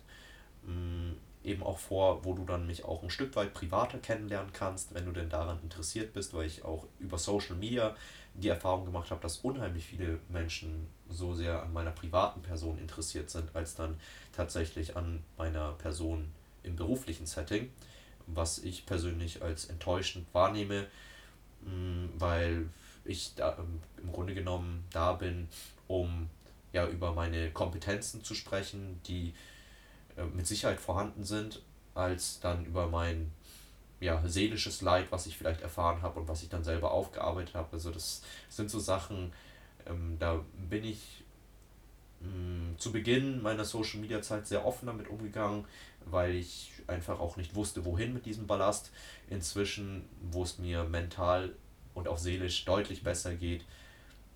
eben 1.49 1.62
auch 1.62 1.79
vor, 1.79 2.25
wo 2.25 2.35
du 2.35 2.45
dann 2.45 2.67
mich 2.67 2.85
auch 2.85 3.03
ein 3.03 3.11
Stück 3.11 3.35
weit 3.37 3.55
privater 3.55 3.99
kennenlernen 3.99 4.53
kannst, 4.53 4.95
wenn 4.95 5.07
du 5.07 5.12
denn 5.12 5.31
daran 5.31 5.59
interessiert 5.62 6.12
bist, 6.12 6.35
weil 6.35 6.47
ich 6.47 6.65
auch 6.65 6.87
über 6.99 7.19
Social 7.19 7.57
Media 7.57 7.97
die 8.35 8.49
Erfahrung 8.49 8.85
gemacht 8.85 9.11
habe, 9.11 9.21
dass 9.21 9.38
unheimlich 9.38 9.85
viele 9.85 10.21
Menschen 10.29 10.87
so 11.09 11.35
sehr 11.35 11.62
an 11.62 11.73
meiner 11.73 11.91
privaten 11.91 12.43
Person 12.43 12.79
interessiert 12.79 13.31
sind, 13.31 13.55
als 13.55 13.75
dann 13.75 13.99
tatsächlich 14.33 14.97
an 14.97 15.23
meiner 15.37 15.73
Person 15.73 16.29
im 16.62 16.77
beruflichen 16.77 17.27
Setting, 17.27 17.71
was 18.27 18.59
ich 18.59 18.85
persönlich 18.87 19.43
als 19.43 19.67
enttäuschend 19.67 20.27
wahrnehme, 20.33 20.87
weil 22.19 22.69
ich 23.05 23.35
da 23.35 23.57
ähm, 23.59 23.81
im 24.03 24.12
Grunde 24.12 24.35
genommen 24.35 24.85
da 24.93 25.15
bin, 25.15 25.49
um 25.88 26.29
ja 26.73 26.87
über 26.87 27.15
meine 27.15 27.50
Kompetenzen 27.50 28.23
zu 28.23 28.35
sprechen, 28.35 29.00
die 29.07 29.33
äh, 30.18 30.25
mit 30.25 30.46
Sicherheit 30.46 30.80
vorhanden 30.80 31.25
sind, 31.25 31.62
als 31.94 32.40
dann 32.40 32.64
über 32.64 32.88
mein 32.88 33.32
ja, 34.00 34.22
seelisches 34.26 34.80
Leid, 34.82 35.10
was 35.10 35.26
ich 35.26 35.37
vielleicht 35.37 35.60
erfahren 35.60 36.02
habe 36.02 36.20
und 36.20 36.28
was 36.28 36.42
ich 36.42 36.48
dann 36.48 36.62
selber 36.62 36.92
aufgearbeitet 36.92 37.54
habe. 37.54 37.68
Also 37.72 37.90
das 37.90 38.22
sind 38.48 38.70
so 38.70 38.78
Sachen, 38.78 39.32
ähm, 39.87 40.16
da 40.18 40.44
bin 40.68 40.84
ich 40.84 41.25
mh, 42.20 42.28
mm, 42.28 42.78
zu 42.78 42.92
Beginn 42.92 43.42
meiner 43.42 43.64
Social 43.64 44.00
Media 44.00 44.22
Zeit 44.22 44.46
sehr 44.46 44.64
offen 44.64 44.87
damit 44.87 45.08
umgegangen, 45.08 45.64
weil 46.04 46.34
ich 46.37 46.72
einfach 46.87 47.18
auch 47.18 47.37
nicht 47.37 47.54
wusste, 47.54 47.84
wohin 47.84 48.14
mit 48.14 48.26
diesem 48.26 48.46
Ballast. 48.46 48.92
Inzwischen, 49.28 50.04
wo 50.30 50.42
es 50.44 50.58
mir 50.58 50.84
mental 50.84 51.54
und 51.94 52.06
auch 52.06 52.18
seelisch 52.18 52.64
deutlich 52.64 53.02
besser 53.02 53.34
geht, 53.34 53.64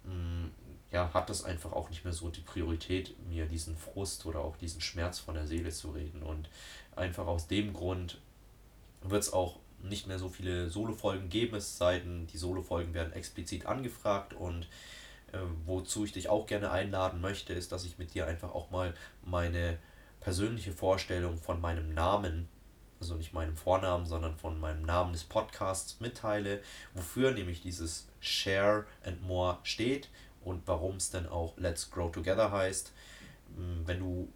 mh, 0.04 0.12
mm, 0.14 0.50
ja, 0.92 1.12
hat 1.14 1.30
das 1.30 1.44
einfach 1.44 1.72
auch 1.72 1.88
nicht 1.88 2.04
mehr 2.04 2.12
so 2.12 2.28
die 2.28 2.42
Priorität, 2.42 3.16
mir 3.28 3.46
diesen 3.46 3.76
Frust 3.76 4.26
oder 4.26 4.40
auch 4.40 4.56
diesen 4.56 4.80
Schmerz 4.80 5.18
von 5.18 5.34
der 5.34 5.46
Seele 5.46 5.70
zu 5.70 5.90
reden. 5.90 6.22
Und 6.22 6.50
einfach 6.94 7.26
aus 7.26 7.48
dem 7.48 7.72
Grund 7.72 8.18
wird 9.00 9.22
es 9.22 9.32
auch 9.32 9.58
nicht 9.82 10.06
mehr 10.06 10.18
so 10.18 10.28
viele 10.28 10.68
Solo-Folgen 10.68 11.28
geben, 11.28 11.56
es 11.56 11.76
sei 11.78 11.98
denn, 11.98 12.26
die 12.28 12.36
Solo-Folgen 12.36 12.94
werden 12.94 13.12
explizit 13.14 13.66
angefragt 13.66 14.32
und 14.32 14.68
äh, 15.32 15.38
wozu 15.66 16.04
ich 16.04 16.12
dich 16.12 16.28
auch 16.28 16.46
gerne 16.46 16.70
einladen 16.70 17.20
möchte, 17.20 17.52
ist, 17.52 17.72
dass 17.72 17.84
ich 17.84 17.98
mit 17.98 18.14
dir 18.14 18.26
einfach 18.26 18.54
auch 18.54 18.70
mal 18.70 18.94
meine 19.24 19.78
persönliche 20.20 20.72
Vorstellung 20.72 21.36
von 21.36 21.60
meinem 21.60 21.94
Namen, 21.94 22.48
also 23.00 23.16
nicht 23.16 23.32
meinem 23.32 23.56
Vornamen, 23.56 24.06
sondern 24.06 24.36
von 24.36 24.60
meinem 24.60 24.82
Namen 24.82 25.12
des 25.12 25.24
Podcasts 25.24 25.98
mitteile, 25.98 26.62
wofür 26.94 27.32
nämlich 27.32 27.60
dieses 27.60 28.06
Share 28.20 28.84
and 29.04 29.20
More 29.22 29.58
steht 29.64 30.08
und 30.44 30.62
warum 30.66 30.96
es 30.96 31.10
denn 31.10 31.26
auch 31.26 31.56
Let's 31.56 31.90
Grow 31.90 32.10
Together 32.10 32.50
heißt. 32.50 32.92
Hm, 33.56 33.82
wenn 33.86 34.00
du 34.00 34.28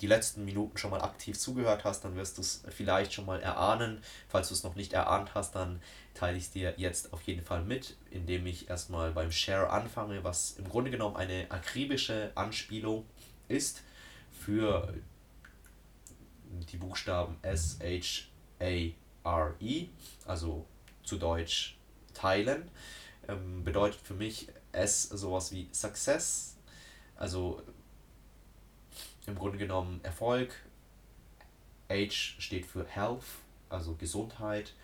die 0.00 0.06
letzten 0.06 0.44
Minuten 0.44 0.76
schon 0.76 0.90
mal 0.90 1.00
aktiv 1.00 1.38
zugehört 1.38 1.84
hast, 1.84 2.04
dann 2.04 2.16
wirst 2.16 2.36
du 2.36 2.42
es 2.42 2.62
vielleicht 2.68 3.12
schon 3.12 3.26
mal 3.26 3.40
erahnen. 3.40 4.02
Falls 4.28 4.48
du 4.48 4.54
es 4.54 4.62
noch 4.62 4.74
nicht 4.74 4.92
erahnt 4.92 5.34
hast, 5.34 5.54
dann 5.54 5.80
teile 6.14 6.36
ich 6.36 6.44
es 6.44 6.50
dir 6.50 6.74
jetzt 6.76 7.12
auf 7.12 7.22
jeden 7.22 7.44
Fall 7.44 7.62
mit, 7.62 7.96
indem 8.10 8.46
ich 8.46 8.68
erstmal 8.68 9.12
beim 9.12 9.32
Share 9.32 9.70
anfange, 9.70 10.24
was 10.24 10.52
im 10.52 10.68
Grunde 10.68 10.90
genommen 10.90 11.16
eine 11.16 11.50
akribische 11.50 12.30
Anspielung 12.34 13.06
ist 13.48 13.82
für 14.32 14.92
die 16.70 16.76
Buchstaben 16.76 17.36
S, 17.42 17.78
H, 17.82 18.24
A, 18.60 18.92
R, 19.24 19.54
E, 19.60 19.88
also 20.26 20.66
zu 21.02 21.16
Deutsch 21.16 21.76
teilen. 22.14 22.70
Ähm, 23.28 23.64
bedeutet 23.64 24.00
für 24.00 24.14
mich 24.14 24.48
S 24.76 25.04
sowas 25.04 25.52
wie 25.52 25.68
Success, 25.72 26.56
also 27.16 27.62
im 29.26 29.34
Grunde 29.34 29.58
genommen 29.58 30.00
Erfolg. 30.02 30.54
H 31.88 32.10
steht 32.10 32.66
für 32.66 32.84
Health, 32.86 33.24
also 33.68 33.94
Gesundheit. 33.94 34.74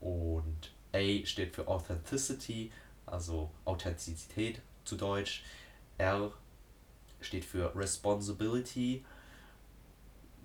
Und 0.00 0.72
A 0.92 1.26
steht 1.26 1.54
für 1.54 1.68
Authenticity, 1.68 2.72
also 3.06 3.50
Authentizität 3.64 4.60
zu 4.84 4.96
Deutsch. 4.96 5.44
R 5.98 6.32
steht 7.20 7.44
für 7.44 7.74
Responsibility, 7.76 9.04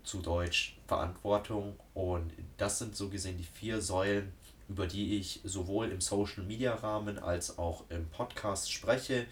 zu 0.03 0.21
Deutsch 0.21 0.77
Verantwortung. 0.87 1.79
Und 1.93 2.31
das 2.57 2.79
sind 2.79 2.95
so 2.95 3.09
gesehen 3.09 3.37
die 3.37 3.43
vier 3.43 3.81
Säulen, 3.81 4.33
über 4.67 4.87
die 4.87 5.17
ich 5.17 5.41
sowohl 5.43 5.89
im 5.89 6.01
Social 6.01 6.43
Media 6.43 6.73
Rahmen 6.73 7.19
als 7.19 7.57
auch 7.57 7.83
im 7.89 8.09
Podcast 8.09 8.71
spreche. 8.71 9.25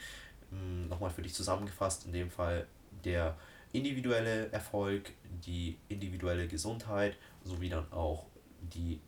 Hm, 0.50 0.88
nochmal 0.90 1.10
für 1.10 1.22
dich 1.22 1.34
zusammengefasst, 1.34 2.06
in 2.06 2.14
dem 2.14 2.30
Fall 2.30 2.68
der 3.04 3.36
individuelle 3.72 4.52
Erfolg, 4.52 5.12
die 5.46 5.78
individuelle 5.90 6.48
Gesundheit 6.48 7.18
sowie 7.44 7.70
dann 7.70 7.92
auch 7.92 8.26
die 8.62 9.00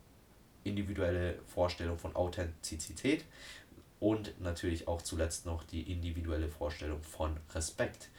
individuelle 0.64 1.38
Vorstellung 1.46 1.98
von 1.98 2.14
Authentizität 2.16 3.24
und 4.00 4.38
natürlich 4.40 4.88
auch 4.88 5.00
zuletzt 5.02 5.46
noch 5.46 5.62
die 5.64 5.90
individuelle 5.90 6.48
Vorstellung 6.48 7.02
von 7.02 7.36
Respekt. 7.54 8.10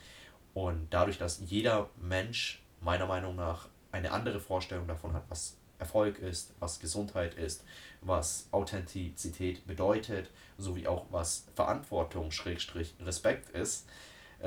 Und 0.54 0.88
dadurch, 0.90 1.18
dass 1.18 1.42
jeder 1.46 1.90
Mensch 2.02 2.64
meiner 2.82 3.06
Meinung 3.06 3.36
nach 3.36 3.68
eine 3.92 4.12
andere 4.12 4.40
Vorstellung 4.40 4.88
davon 4.88 5.14
hat, 5.14 5.24
was 5.30 5.58
Erfolg 5.80 6.20
ist, 6.20 6.54
was 6.60 6.80
Gesundheit 6.80 7.36
ist, 7.36 7.64
was 8.02 8.48
Authentizität 8.52 9.66
bedeutet, 9.68 10.30
sowie 10.58 10.88
auch 10.88 11.06
was 11.10 11.46
Verantwortung, 11.56 12.32
Schrägstrich, 12.32 12.96
Respekt 13.00 13.50
ist, 13.50 13.88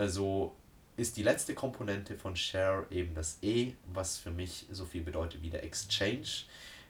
so 0.07 0.55
ist 0.97 1.17
die 1.17 1.23
letzte 1.23 1.55
Komponente 1.55 2.17
von 2.17 2.37
Share 2.37 2.87
eben 2.91 3.15
das 3.15 3.39
E, 3.43 3.73
was 3.93 4.19
für 4.19 4.31
mich 4.31 4.67
so 4.71 4.85
viel 4.85 5.03
bedeutet 5.03 5.43
wie 5.43 5.51
der 5.51 5.65
Exchange, 5.65 6.45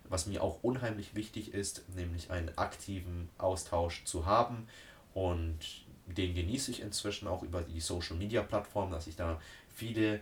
was 0.09 0.27
mir 0.27 0.43
auch 0.43 0.59
unheimlich 0.63 1.15
wichtig 1.15 1.55
ist, 1.55 1.89
nämlich 1.95 2.31
einen 2.31 2.57
aktiven 2.59 3.29
Austausch 3.39 4.05
zu 4.05 4.27
haben. 4.27 4.67
Und 5.15 5.59
den 6.07 6.35
genieße 6.35 6.73
ich 6.73 6.83
inzwischen 6.83 7.29
auch 7.29 7.43
über 7.43 7.63
die 7.63 7.81
Social 7.81 8.17
Media 8.17 8.43
Plattform, 8.43 8.91
dass 8.91 9.07
ich 9.07 9.15
da 9.15 9.41
viele 9.73 10.21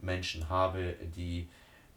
Menschen 0.00 0.48
habe, 0.48 0.96
die 1.16 1.48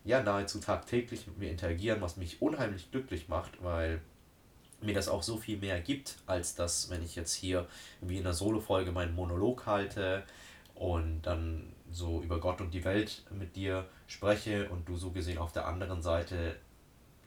ja 0.03 0.21
nahezu 0.21 0.59
tagtäglich 0.59 1.27
mit 1.27 1.37
mir 1.37 1.51
interagieren, 1.51 2.01
was 2.01 2.17
mich 2.17 2.41
unheimlich 2.41 2.91
glücklich 2.91 3.27
macht, 3.27 3.63
weil 3.63 4.01
mir 4.81 4.95
das 4.95 5.07
auch 5.07 5.21
so 5.21 5.37
viel 5.37 5.57
mehr 5.57 5.79
gibt, 5.79 6.17
als 6.25 6.55
das, 6.55 6.89
wenn 6.89 7.03
ich 7.03 7.15
jetzt 7.15 7.33
hier 7.33 7.67
wie 8.01 8.17
in 8.17 8.25
einer 8.25 8.33
Solo-Folge 8.33 8.91
meinen 8.91 9.13
Monolog 9.13 9.67
halte, 9.67 10.23
und 10.81 11.21
dann 11.21 11.71
so 11.91 12.23
über 12.23 12.39
Gott 12.39 12.59
und 12.59 12.73
die 12.73 12.83
Welt 12.83 13.23
mit 13.29 13.55
dir 13.55 13.87
spreche 14.07 14.67
und 14.69 14.89
du 14.89 14.97
so 14.97 15.11
gesehen 15.11 15.37
auf 15.37 15.51
der 15.51 15.67
anderen 15.67 16.01
Seite 16.01 16.55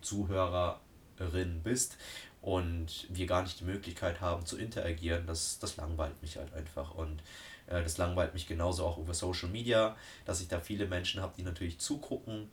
Zuhörerin 0.01 1.61
bist 1.63 1.97
und 2.43 3.07
wir 3.11 3.27
gar 3.27 3.43
nicht 3.45 3.61
die 3.61 3.65
Möglichkeit 3.65 4.21
haben 4.21 4.45
zu 4.45 4.59
interagieren, 4.59 5.29
das, 5.29 5.61
das 5.61 5.77
langweilt 5.77 6.21
mich 6.21 6.37
halt 6.37 6.53
einfach. 6.53 6.97
Und 6.97 7.23
äh, 7.67 7.83
das 7.83 7.99
langweilt 7.99 8.35
mich 8.35 8.47
genauso 8.47 8.85
auch 8.85 8.99
über 8.99 9.15
Social 9.15 9.49
Media, 9.49 9.97
dass 10.25 10.41
ich 10.41 10.49
da 10.49 10.61
viele 10.61 10.87
Menschen 10.87 11.21
habe, 11.21 11.35
die 11.37 11.43
natürlich 11.43 11.79
zugucken 11.79 12.49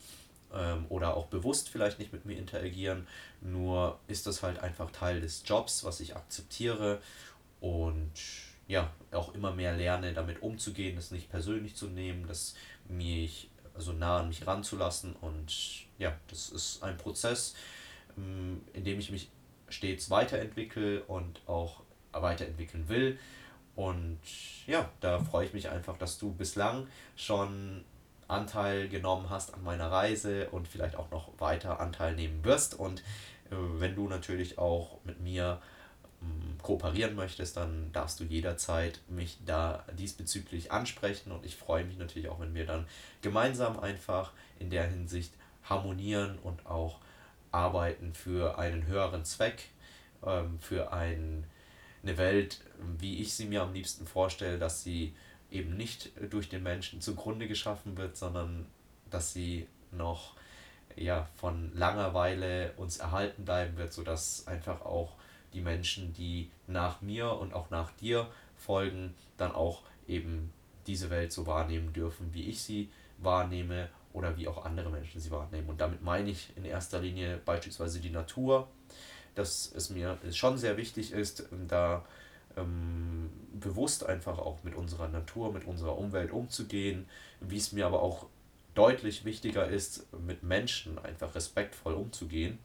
ähm, 0.54 0.86
oder 0.90 1.16
auch 1.16 1.28
bewusst 1.28 1.70
vielleicht 1.70 2.00
nicht 2.00 2.14
mit 2.14 2.26
mir 2.26 2.38
interagieren, 2.38 3.08
nur 3.42 4.00
ist 4.08 4.28
das 4.28 4.44
halt 4.44 4.60
einfach 4.60 4.92
Teil 4.92 5.22
des 5.22 5.44
Jobs, 5.46 5.84
was 5.84 6.00
ich 6.00 6.16
akzeptiere 6.16 7.02
und 7.60 8.12
ja, 8.68 8.90
auch 9.12 9.34
immer 9.34 9.52
mehr 9.52 9.76
lerne, 9.76 10.14
damit 10.14 10.42
umzugehen, 10.42 10.96
das 10.96 11.12
nicht 11.12 11.30
persönlich 11.30 11.76
zu 11.76 11.88
nehmen, 11.88 12.26
das 12.28 12.56
mich 12.88 13.50
also 13.74 13.94
nah 13.94 14.20
an 14.20 14.28
mich 14.28 14.46
ranzulassen. 14.48 15.14
Und 15.20 15.86
ja, 15.98 16.18
das 16.28 16.50
ist 16.50 16.84
ein 16.84 16.98
Prozess, 16.98 17.56
ähm, 18.18 18.62
in 18.74 18.84
dem 18.84 19.00
ich 19.00 19.12
mich 19.12 19.30
stets 19.70 20.10
weiterentwickle 20.10 21.04
und 21.04 21.42
auch 21.48 21.82
weiterentwickeln 22.12 22.90
will. 22.90 23.18
Und 23.76 24.20
ja, 24.68 24.90
da 25.00 25.20
freue 25.20 25.46
ich 25.46 25.54
mich 25.54 25.70
einfach, 25.70 25.98
dass 25.98 26.20
du 26.20 26.34
bislang 26.34 26.88
schon 27.16 27.84
Anteil 28.28 28.90
genommen 28.90 29.30
hast 29.30 29.54
an 29.54 29.64
meiner 29.64 29.92
Reise 29.92 30.50
und 30.50 30.68
vielleicht 30.68 30.96
auch 30.96 31.12
noch 31.12 31.30
weiter 31.40 31.80
Anteil 31.80 32.16
nehmen 32.16 32.44
wirst. 32.44 32.76
Und 32.78 33.00
äh, 33.50 33.56
wenn 33.80 33.96
du 33.96 34.08
natürlich 34.08 34.58
auch 34.58 35.00
mit 35.04 35.22
mir 35.22 35.60
kooperieren 36.62 37.16
möchtest, 37.16 37.58
dann 37.58 37.92
darfst 37.92 38.20
du 38.20 38.24
jederzeit 38.24 39.00
mich 39.08 39.40
da 39.46 39.84
diesbezüglich 39.98 40.72
ansprechen 40.72 41.32
und 41.32 41.46
ich 41.46 41.56
freue 41.56 41.84
mich 41.84 41.98
natürlich 41.98 42.30
auch, 42.30 42.40
wenn 42.40 42.54
wir 42.54 42.66
dann 42.66 42.86
gemeinsam 43.22 43.80
einfach 43.80 44.32
in 44.60 44.70
der 44.70 44.88
Hinsicht 44.88 45.34
harmonieren 45.64 46.38
und 46.44 46.66
auch 46.66 47.00
arbeiten 47.52 48.14
für 48.14 48.58
einen 48.58 48.86
höheren 48.86 49.26
Zweck, 49.26 49.70
ähm, 50.26 50.60
für 50.60 50.94
ein, 50.94 51.46
eine 52.04 52.18
Welt, 52.18 52.62
wie 53.00 53.22
ich 53.22 53.34
sie 53.34 53.46
mir 53.46 53.62
am 53.62 53.74
liebsten 53.74 54.06
vorstelle, 54.06 54.58
dass 54.58 54.84
sie 54.84 55.16
eben 55.52 55.76
nicht 55.76 56.12
durch 56.30 56.50
den 56.50 56.64
Menschen 56.64 57.02
zugrunde 57.02 57.48
geschaffen 57.48 57.98
wird, 57.98 58.18
sondern 58.18 58.66
dass 59.10 59.34
sie 59.34 59.68
noch 59.92 60.36
ja, 60.96 61.28
von 61.36 61.72
Langeweile 61.76 62.74
uns 62.78 62.98
erhalten 62.98 63.46
bleiben 63.46 63.78
wird, 63.78 63.94
sodass 63.94 64.48
einfach 64.48 64.82
auch 64.82 65.16
die 65.54 65.62
Menschen, 65.62 66.14
die 66.14 66.50
nach 66.68 67.02
mir 67.02 67.34
und 67.34 67.54
auch 67.54 67.70
nach 67.70 67.92
dir 67.92 68.30
folgen, 68.56 69.14
dann 69.38 69.52
auch 69.52 69.84
eben 70.08 70.54
diese 70.88 71.10
Welt 71.10 71.32
so 71.32 71.46
wahrnehmen 71.46 71.94
dürfen, 71.94 72.34
wie 72.34 72.50
ich 72.50 72.62
sie 72.62 72.90
wahrnehme 73.18 73.90
oder 74.14 74.38
wie 74.38 74.48
auch 74.48 74.66
andere 74.66 74.90
Menschen 74.90 75.22
sie 75.22 75.32
wahrnehmen. 75.32 75.70
Und 75.70 75.80
damit 75.80 76.02
meine 76.02 76.30
ich 76.30 76.56
in 76.56 76.66
erster 76.66 77.00
Linie 77.00 77.38
beispielsweise 77.38 78.00
die 78.00 78.10
Natur, 78.10 78.68
dass 79.36 79.72
es 79.76 79.90
mir 79.90 80.18
schon 80.32 80.58
sehr 80.58 80.78
wichtig 80.78 81.12
ist, 81.12 81.48
da 81.68 82.06
ähm, 82.58 83.30
bewusst 83.54 84.06
einfach 84.06 84.38
auch 84.38 84.64
mit 84.64 84.76
unserer 84.76 85.08
Natur, 85.08 85.54
mit 85.54 85.66
unserer 85.66 85.98
Umwelt 85.98 86.32
umzugehen, 86.32 87.08
wie 87.40 87.58
es 87.58 87.72
mir 87.72 87.86
aber 87.86 88.02
auch 88.02 88.28
deutlich 88.74 89.26
wichtiger 89.26 89.68
ist, 89.68 90.08
mit 90.14 90.44
Menschen 90.44 90.98
einfach 91.00 91.36
respektvoll 91.36 91.94
umzugehen, 91.94 92.60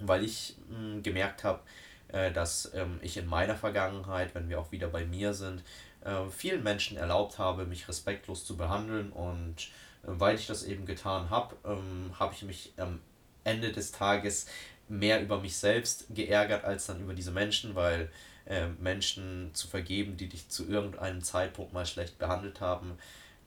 weil 0.00 0.24
ich 0.24 0.56
mh, 0.68 0.76
hm, 0.76 1.02
gemerkt 1.02 1.44
habe, 1.44 1.60
äh, 2.08 2.32
dass 2.32 2.72
ähm, 2.74 2.98
ich 3.02 3.16
in 3.16 3.26
meiner 3.26 3.56
Vergangenheit, 3.56 4.34
wenn 4.34 4.48
wir 4.48 4.60
auch 4.60 4.72
wieder 4.72 4.88
bei 4.88 5.04
mir 5.04 5.34
sind, 5.34 5.62
äh, 6.04 6.28
vielen 6.30 6.62
Menschen 6.62 6.96
erlaubt 6.96 7.38
habe, 7.38 7.64
mich 7.64 7.88
respektlos 7.88 8.44
zu 8.44 8.56
behandeln. 8.56 9.10
Und 9.10 9.68
äh, 10.02 10.06
weil 10.06 10.36
ich 10.36 10.46
das 10.46 10.64
eben 10.64 10.86
getan 10.86 11.30
habe, 11.30 11.56
ähm, 11.64 12.12
habe 12.18 12.34
ich 12.34 12.42
mich 12.42 12.72
am 12.76 13.00
Ende 13.44 13.72
des 13.72 13.92
Tages 13.92 14.46
mehr 14.88 15.22
über 15.22 15.40
mich 15.40 15.56
selbst 15.56 16.06
geärgert 16.10 16.64
als 16.64 16.86
dann 16.86 17.00
über 17.00 17.14
diese 17.14 17.30
Menschen, 17.30 17.74
weil 17.74 18.10
äh, 18.46 18.68
Menschen 18.80 19.50
zu 19.54 19.68
vergeben, 19.68 20.16
die 20.16 20.28
dich 20.28 20.48
zu 20.48 20.68
irgendeinem 20.68 21.22
Zeitpunkt 21.22 21.72
mal 21.72 21.86
schlecht 21.86 22.18
behandelt 22.18 22.60
haben, 22.60 22.98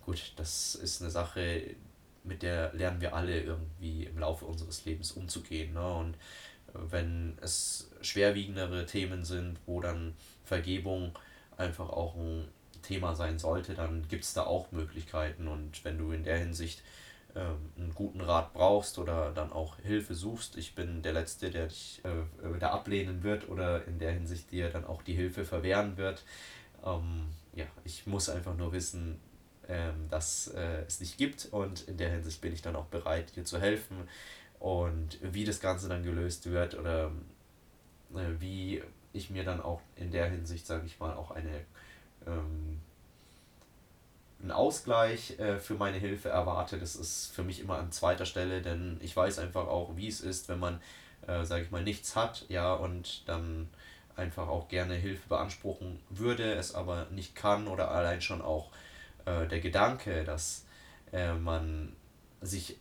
gut, 0.06 0.34
das 0.38 0.76
ist 0.76 1.02
eine 1.02 1.12
Sache, 1.12 1.76
mit 2.24 2.42
der 2.42 2.74
lernen 2.74 3.02
wir 3.02 3.14
alle 3.16 3.42
irgendwie 3.42 4.06
im 4.06 4.18
Laufe 4.18 4.46
unseres 4.46 4.86
Lebens 4.86 5.12
umzugehen. 5.12 5.74
Ne? 5.74 5.94
Und 5.94 6.16
äh, 6.16 6.80
wenn 6.90 7.38
es 7.42 7.92
schwerwiegendere 8.02 8.86
Themen 8.86 9.24
sind, 9.24 9.60
wo 9.66 9.82
dann 9.82 10.16
Vergebung 10.44 11.18
einfach 11.58 11.90
auch 11.90 12.16
ein 12.16 12.48
Thema 12.82 13.16
sein 13.16 13.38
sollte, 13.40 13.74
dann 13.74 14.08
gibt 14.08 14.24
es 14.24 14.34
da 14.34 14.44
auch 14.44 14.72
Möglichkeiten. 14.72 15.48
Und 15.48 15.84
wenn 15.84 15.98
du 15.98 16.12
in 16.12 16.24
der 16.24 16.38
Hinsicht 16.38 16.84
einen 17.40 17.94
guten 17.94 18.22
Rat 18.22 18.54
brauchst 18.54 18.98
oder 19.00 19.32
dann 19.32 19.52
auch 19.52 19.78
Hilfe 19.80 20.16
suchst, 20.16 20.58
ich 20.58 20.76
bin 20.76 21.02
der 21.02 21.14
Letzte, 21.14 21.50
der 21.50 21.68
dich 21.68 22.02
äh, 22.04 22.54
wieder 22.54 22.72
ablehnen 22.72 23.24
wird 23.24 23.50
oder 23.50 23.86
in 23.86 24.00
der 24.00 24.12
Hinsicht 24.12 24.52
dir 24.52 24.70
dann 24.70 24.86
auch 24.86 25.02
die 25.02 25.14
Hilfe 25.14 25.46
verwehren 25.46 25.98
wird. 25.98 26.24
Ähm, 26.86 27.28
ja, 27.54 27.66
ich 27.84 28.08
muss 28.08 28.30
einfach 28.30 28.56
nur 28.56 28.72
wissen, 28.72 29.20
ähm, 29.68 30.08
dass 30.10 30.48
äh, 30.50 30.84
es 30.88 31.00
nicht 31.00 31.18
gibt 31.18 31.48
und 31.52 31.88
in 31.88 31.98
der 31.98 32.10
Hinsicht 32.10 32.42
bin 32.42 32.54
ich 32.54 32.62
dann 32.62 32.76
auch 32.76 32.86
bereit, 32.86 33.36
dir 33.36 33.44
zu 33.44 33.60
helfen 33.60 34.08
und 34.60 35.20
wie 35.22 35.44
das 35.44 35.60
Ganze 35.60 35.90
dann 35.90 36.04
gelöst 36.04 36.50
wird 36.50 36.78
oder 36.78 37.12
äh, 38.16 38.40
wie 38.40 38.82
ich 39.14 39.30
mir 39.30 39.44
dann 39.44 39.62
auch 39.62 39.82
in 39.96 40.12
der 40.12 40.30
Hinsicht, 40.30 40.66
sage 40.66 40.86
ich 40.86 41.00
mal, 41.00 41.14
auch 41.16 41.32
eine 41.32 41.66
ähm, 42.26 42.80
einen 44.42 44.52
Ausgleich 44.52 45.40
äh, 45.40 45.60
für 45.60 45.76
meine 45.76 45.98
Hilfe 45.98 46.30
erwarte, 46.30 46.78
das 46.78 46.96
ist 46.96 47.34
für 47.34 47.44
mich 47.44 47.60
immer 47.60 47.80
an 47.80 47.92
zweiter 47.92 48.26
Stelle, 48.26 48.62
denn 48.62 48.98
ich 49.02 49.16
weiß 49.16 49.40
einfach 49.40 49.68
auch, 49.68 49.96
wie 49.96 50.08
es 50.08 50.22
ist, 50.22 50.48
wenn 50.50 50.60
man, 50.60 50.82
äh, 51.28 51.44
sage 51.44 51.64
ich 51.64 51.72
mal, 51.72 51.84
nichts 51.84 52.16
hat, 52.16 52.46
ja, 52.50 52.74
und 52.74 53.28
dann 53.28 53.70
einfach 54.16 54.48
auch 54.48 54.68
gerne 54.68 54.96
Hilfe 54.96 55.28
beanspruchen 55.30 56.00
würde, 56.10 56.54
es 56.54 56.74
aber 56.76 57.08
nicht 57.12 57.36
kann 57.36 57.68
oder 57.68 57.92
allein 57.92 58.22
schon 58.22 58.42
auch 58.42 58.72
äh, 59.26 59.48
der 59.48 59.60
Gedanke, 59.60 60.24
dass 60.24 60.66
äh, 61.12 61.34
man 61.34 61.96
sich 62.42 62.78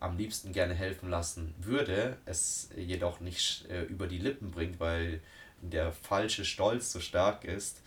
am 0.00 0.16
liebsten 0.16 0.52
gerne 0.52 0.74
helfen 0.74 1.08
lassen 1.08 1.54
würde, 1.58 2.18
es 2.26 2.68
jedoch 2.76 3.20
nicht 3.20 3.66
äh, 3.70 3.82
über 3.84 4.06
die 4.06 4.18
Lippen 4.18 4.50
bringt, 4.50 4.78
weil 4.78 5.20
der 5.62 5.92
falsche 5.92 6.44
Stolz 6.44 6.92
so 6.92 7.00
stark 7.00 7.44
ist, 7.44 7.82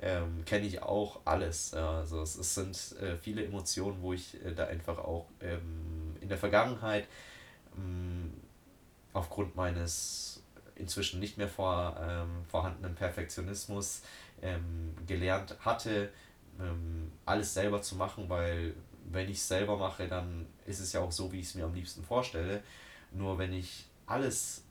ähm, 0.00 0.44
kenne 0.44 0.66
ich 0.66 0.82
auch 0.82 1.20
alles. 1.24 1.74
Also 1.74 2.22
es, 2.22 2.36
es 2.36 2.54
sind 2.54 2.76
äh, 3.00 3.16
viele 3.16 3.44
Emotionen, 3.44 4.00
wo 4.02 4.12
ich 4.12 4.42
äh, 4.44 4.54
da 4.54 4.66
einfach 4.66 4.98
auch 4.98 5.26
ähm, 5.40 6.16
in 6.20 6.28
der 6.28 6.38
Vergangenheit 6.38 7.06
ähm, 7.76 8.32
aufgrund 9.12 9.56
meines 9.56 10.42
inzwischen 10.74 11.20
nicht 11.20 11.36
mehr 11.36 11.48
vor, 11.48 11.96
ähm, 12.00 12.44
vorhandenen 12.48 12.94
Perfektionismus 12.94 14.02
ähm, 14.40 14.94
gelernt 15.06 15.56
hatte, 15.60 16.10
ähm, 16.58 17.12
alles 17.26 17.52
selber 17.52 17.82
zu 17.82 17.96
machen, 17.96 18.28
weil 18.28 18.74
wenn 19.10 19.28
ich 19.28 19.38
es 19.38 19.48
selber 19.48 19.76
mache, 19.76 20.08
dann 20.08 20.46
ist 20.66 20.80
es 20.80 20.92
ja 20.92 21.00
auch 21.00 21.12
so, 21.12 21.32
wie 21.32 21.40
ich 21.40 21.46
es 21.46 21.54
mir 21.54 21.64
am 21.64 21.74
liebsten 21.74 22.02
vorstelle. 22.02 22.62
Nur 23.12 23.38
wenn 23.38 23.52
ich 23.52 23.86
alles 24.06 24.64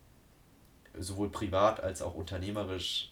sowohl 0.97 1.29
privat 1.29 1.81
als 1.81 2.01
auch 2.01 2.15
unternehmerisch 2.15 3.11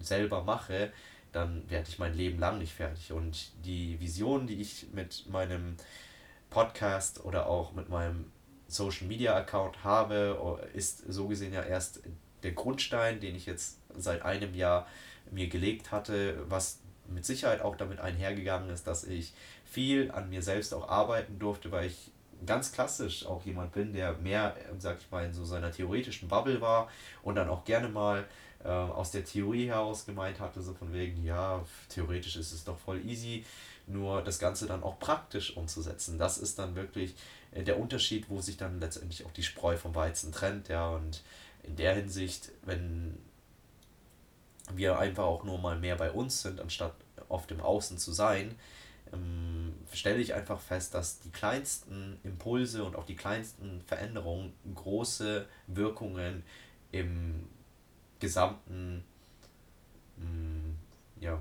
selber 0.00 0.42
mache, 0.42 0.92
dann 1.32 1.68
werde 1.68 1.88
ich 1.88 1.98
mein 1.98 2.14
Leben 2.14 2.38
lang 2.38 2.58
nicht 2.58 2.72
fertig. 2.72 3.12
Und 3.12 3.52
die 3.64 3.98
Vision, 4.00 4.46
die 4.46 4.60
ich 4.60 4.86
mit 4.92 5.28
meinem 5.28 5.76
Podcast 6.50 7.24
oder 7.24 7.48
auch 7.48 7.72
mit 7.72 7.88
meinem 7.88 8.30
Social 8.68 9.06
Media 9.06 9.34
Account 9.36 9.82
habe, 9.82 10.68
ist 10.74 11.04
so 11.12 11.26
gesehen 11.26 11.52
ja 11.52 11.62
erst 11.62 12.00
der 12.42 12.52
Grundstein, 12.52 13.20
den 13.20 13.34
ich 13.34 13.46
jetzt 13.46 13.78
seit 13.96 14.22
einem 14.22 14.54
Jahr 14.54 14.86
mir 15.30 15.48
gelegt 15.48 15.90
hatte, 15.90 16.44
was 16.48 16.80
mit 17.08 17.24
Sicherheit 17.24 17.60
auch 17.60 17.76
damit 17.76 17.98
einhergegangen 17.98 18.70
ist, 18.70 18.86
dass 18.86 19.04
ich 19.04 19.32
viel 19.64 20.10
an 20.10 20.30
mir 20.30 20.42
selbst 20.42 20.72
auch 20.72 20.88
arbeiten 20.88 21.38
durfte, 21.38 21.70
weil 21.72 21.86
ich 21.86 22.10
ganz 22.46 22.72
klassisch 22.72 23.26
auch 23.26 23.44
jemand 23.44 23.72
bin, 23.72 23.92
der 23.92 24.14
mehr, 24.14 24.54
sag 24.78 24.98
ich 25.00 25.10
mal, 25.10 25.24
in 25.24 25.32
so 25.32 25.44
seiner 25.44 25.70
theoretischen 25.70 26.28
Bubble 26.28 26.60
war 26.60 26.88
und 27.22 27.36
dann 27.36 27.48
auch 27.48 27.64
gerne 27.64 27.88
mal 27.88 28.24
äh, 28.64 28.68
aus 28.68 29.10
der 29.10 29.24
Theorie 29.24 29.68
heraus 29.68 30.06
gemeint 30.06 30.40
hatte, 30.40 30.62
so 30.62 30.74
von 30.74 30.92
wegen, 30.92 31.22
ja, 31.24 31.64
theoretisch 31.88 32.36
ist 32.36 32.52
es 32.52 32.64
doch 32.64 32.78
voll 32.78 33.04
easy, 33.06 33.44
nur 33.86 34.22
das 34.22 34.38
Ganze 34.38 34.66
dann 34.66 34.82
auch 34.82 34.98
praktisch 34.98 35.56
umzusetzen. 35.56 36.18
Das 36.18 36.38
ist 36.38 36.58
dann 36.58 36.74
wirklich 36.74 37.14
äh, 37.52 37.62
der 37.62 37.78
Unterschied, 37.78 38.30
wo 38.30 38.40
sich 38.40 38.56
dann 38.56 38.80
letztendlich 38.80 39.26
auch 39.26 39.32
die 39.32 39.42
Spreu 39.42 39.76
vom 39.76 39.94
Weizen 39.94 40.32
trennt, 40.32 40.68
ja, 40.68 40.88
und 40.88 41.22
in 41.62 41.76
der 41.76 41.94
Hinsicht, 41.94 42.50
wenn 42.62 43.18
wir 44.72 44.98
einfach 44.98 45.24
auch 45.24 45.44
nur 45.44 45.58
mal 45.58 45.78
mehr 45.78 45.96
bei 45.96 46.10
uns 46.10 46.42
sind, 46.42 46.60
anstatt 46.60 46.94
auf 47.28 47.46
dem 47.46 47.60
Außen 47.60 47.98
zu 47.98 48.12
sein, 48.12 48.54
ähm, 49.12 49.74
stelle 49.92 50.20
ich 50.20 50.34
einfach 50.34 50.60
fest, 50.60 50.94
dass 50.94 51.20
die 51.20 51.30
kleinsten 51.30 52.18
Impulse 52.24 52.84
und 52.84 52.96
auch 52.96 53.04
die 53.04 53.16
kleinsten 53.16 53.82
Veränderungen 53.82 54.54
große 54.74 55.46
Wirkungen 55.66 56.42
im 56.92 57.46
gesamten, 58.24 59.04
mm, 60.16 60.70
ja, 61.20 61.38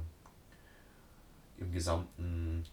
im 1.58 1.72
gesamten, 1.72 2.66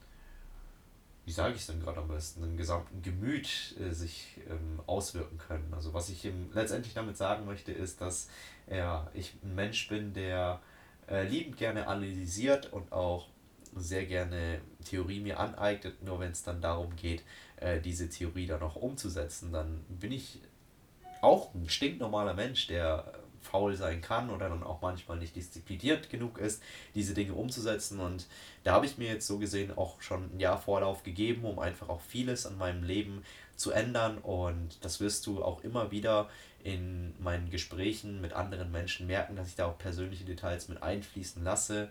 wie 1.25 1.31
sage 1.31 1.55
ich 1.55 1.61
es 1.61 1.68
denn 1.68 1.81
gerade 1.81 2.01
am 2.01 2.09
besten, 2.09 2.42
im 2.42 2.57
gesamten 2.57 3.03
Gemüt 3.03 3.77
äh, 3.79 3.92
sich 3.92 4.38
ähm, 4.49 4.81
auswirken 4.87 5.38
können. 5.38 5.73
Also 5.73 5.94
was 5.94 6.09
ich 6.09 6.25
im, 6.25 6.53
letztendlich 6.53 6.92
damit 6.92 7.16
sagen 7.16 7.46
möchte, 7.46 7.70
ist, 7.70 8.01
dass 8.01 8.29
ja, 8.68 9.09
ich 9.14 9.35
ein 9.44 9.55
Mensch 9.55 9.87
bin, 9.88 10.12
der 10.12 10.61
äh, 11.09 11.23
liebend 11.29 11.57
gerne 11.57 11.87
analysiert 11.87 12.73
und 12.73 12.90
auch 12.90 13.29
sehr 13.77 14.07
gerne 14.07 14.61
Theorie 14.85 15.20
mir 15.20 15.38
aneignet, 15.38 16.03
nur 16.03 16.18
wenn 16.18 16.33
es 16.33 16.42
dann 16.42 16.61
darum 16.61 16.96
geht, 16.96 17.23
äh, 17.57 17.81
diese 17.81 18.09
Theorie 18.09 18.49
dann 18.49 18.62
auch 18.62 18.75
umzusetzen, 18.75 19.53
dann 19.53 19.85
bin 19.88 20.11
ich 20.11 20.40
auch 21.20 21.55
ein 21.55 21.68
stinknormaler 21.68 22.35
Mensch, 22.35 22.66
der 22.66 23.20
faul 23.40 23.74
sein 23.76 24.00
kann 24.00 24.31
oder 24.31 24.48
dann 24.48 24.62
auch 24.62 24.83
manchmal 24.83 25.18
nicht 25.18 25.35
diszipliniert 25.35 26.11
genug 26.11 26.38
ist, 26.38 26.62
diese 26.94 27.14
Dinge 27.14 27.35
umzusetzen. 27.35 28.00
Und 28.00 28.26
da 28.64 28.72
habe 28.72 28.87
ich 28.87 28.98
mir 28.98 29.09
jetzt 29.09 29.26
so 29.26 29.38
gesehen 29.38 29.76
auch 29.76 30.00
schon 30.00 30.35
ein 30.35 30.40
Jahr 30.40 30.59
Vorlauf 30.59 31.03
gegeben, 31.03 31.44
um 31.44 31.59
einfach 31.59 31.88
auch 31.88 32.00
vieles 32.00 32.46
an 32.46 32.59
meinem 32.59 32.83
Leben 32.83 33.22
zu 33.57 33.70
ändern. 33.70 34.18
Und 34.18 34.85
das 34.85 35.00
wirst 35.00 35.26
du 35.26 35.42
auch 35.42 35.62
immer 35.62 35.90
wieder 35.90 36.29
in 36.62 37.14
meinen 37.22 37.50
Gesprächen 37.50 38.20
mit 38.20 38.33
anderen 38.33 38.70
Menschen 38.70 39.07
merken, 39.07 39.37
dass 39.37 39.48
ich 39.48 39.57
da 39.57 39.66
auch 39.66 39.79
persönliche 39.79 40.24
Details 40.24 40.68
mit 40.68 40.83
einfließen 40.83 41.42
lasse, 41.42 41.90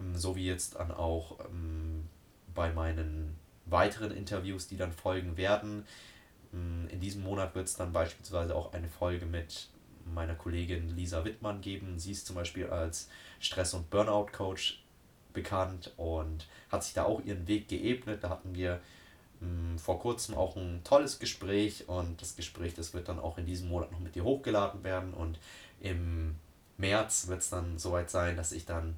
ähm, 0.00 0.16
so 0.16 0.36
wie 0.36 0.46
jetzt 0.46 0.76
dann 0.76 0.90
auch 0.90 1.38
ähm, 1.40 2.08
bei 2.54 2.72
meinen 2.72 3.36
weiteren 3.66 4.10
Interviews, 4.10 4.66
die 4.68 4.76
dann 4.76 4.92
folgen 4.92 5.36
werden. 5.36 5.84
Ähm, 6.54 6.88
in 6.90 7.00
diesem 7.00 7.22
Monat 7.22 7.54
wird 7.54 7.66
es 7.66 7.76
dann 7.76 7.92
beispielsweise 7.92 8.54
auch 8.54 8.72
eine 8.72 8.88
Folge 8.88 9.26
mit 9.26 9.68
meiner 10.14 10.34
Kollegin 10.34 10.94
Lisa 10.96 11.24
Wittmann 11.24 11.60
geben. 11.60 11.98
Sie 11.98 12.12
ist 12.12 12.26
zum 12.26 12.36
Beispiel 12.36 12.68
als 12.68 13.08
Stress- 13.40 13.74
und 13.74 13.90
Burnout-Coach 13.90 14.82
bekannt 15.32 15.92
und 15.96 16.46
hat 16.70 16.84
sich 16.84 16.94
da 16.94 17.04
auch 17.04 17.22
ihren 17.24 17.46
Weg 17.46 17.68
geebnet. 17.68 18.24
Da 18.24 18.30
hatten 18.30 18.54
wir 18.54 18.80
mh, 19.40 19.48
hm, 19.48 19.78
vor 19.78 20.00
kurzem 20.00 20.34
auch 20.34 20.56
ein 20.56 20.82
tolles 20.84 21.18
Gespräch 21.18 21.88
und 21.88 22.20
das 22.20 22.36
Gespräch, 22.36 22.74
das 22.74 22.94
wird 22.94 23.08
dann 23.08 23.18
auch 23.18 23.38
in 23.38 23.46
diesem 23.46 23.68
Monat 23.68 23.92
noch 23.92 24.00
mit 24.00 24.14
dir 24.14 24.24
hochgeladen 24.24 24.82
werden 24.84 25.14
und 25.14 25.38
im 25.80 26.36
März 26.76 27.28
wird 27.28 27.40
es 27.40 27.50
dann 27.50 27.78
soweit 27.78 28.10
sein, 28.10 28.36
dass 28.36 28.52
ich 28.52 28.64
dann 28.64 28.96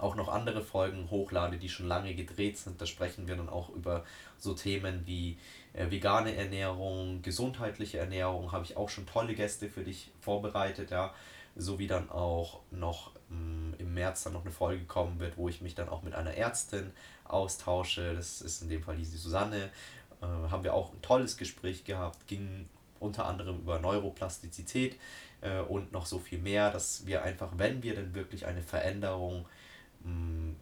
auch 0.00 0.14
noch 0.14 0.28
andere 0.28 0.62
Folgen 0.62 1.10
hochlade, 1.10 1.58
die 1.58 1.68
schon 1.68 1.86
lange 1.86 2.14
gedreht 2.14 2.58
sind. 2.58 2.80
Da 2.80 2.86
sprechen 2.86 3.28
wir 3.28 3.36
dann 3.36 3.48
auch 3.48 3.70
über 3.70 4.04
so 4.38 4.54
Themen 4.54 5.02
wie 5.06 5.38
äh, 5.72 5.90
vegane 5.90 6.34
Ernährung, 6.34 7.22
gesundheitliche 7.22 7.98
Ernährung, 7.98 8.52
habe 8.52 8.64
ich 8.64 8.76
auch 8.76 8.88
schon 8.88 9.06
tolle 9.06 9.34
Gäste 9.34 9.68
für 9.68 9.82
dich 9.82 10.10
vorbereitet, 10.20 10.90
ja. 10.90 11.14
So 11.56 11.78
wie 11.78 11.88
dann 11.88 12.08
auch 12.10 12.60
noch 12.70 13.12
mh, 13.30 13.36
mm, 13.36 13.74
im 13.78 13.94
März 13.94 14.24
dann 14.24 14.32
noch 14.32 14.42
eine 14.42 14.52
Folge 14.52 14.84
kommen 14.84 15.18
wird, 15.18 15.36
wo 15.36 15.48
ich 15.48 15.60
mich 15.60 15.74
dann 15.74 15.88
auch 15.88 16.02
mit 16.02 16.14
einer 16.14 16.34
Ärztin 16.34 16.92
austausche. 17.24 18.14
Das 18.14 18.40
ist 18.40 18.62
in 18.62 18.68
dem 18.68 18.82
Fall 18.82 18.96
die 18.96 19.04
Susanne. 19.04 19.70
Äh, 20.22 20.26
haben 20.26 20.64
wir 20.64 20.74
auch 20.74 20.92
ein 20.92 21.02
tolles 21.02 21.36
Gespräch 21.36 21.84
gehabt, 21.84 22.26
ging 22.26 22.68
unter 23.00 23.26
anderem 23.26 23.58
über 23.58 23.78
Neuroplastizität 23.78 24.98
äh, 25.40 25.60
und 25.60 25.92
noch 25.92 26.06
so 26.06 26.18
viel 26.18 26.38
mehr, 26.38 26.70
dass 26.70 27.06
wir 27.06 27.22
einfach, 27.22 27.52
wenn 27.56 27.82
wir 27.82 27.94
denn 27.94 28.14
wirklich 28.14 28.46
eine 28.46 28.62
Veränderung 28.62 29.46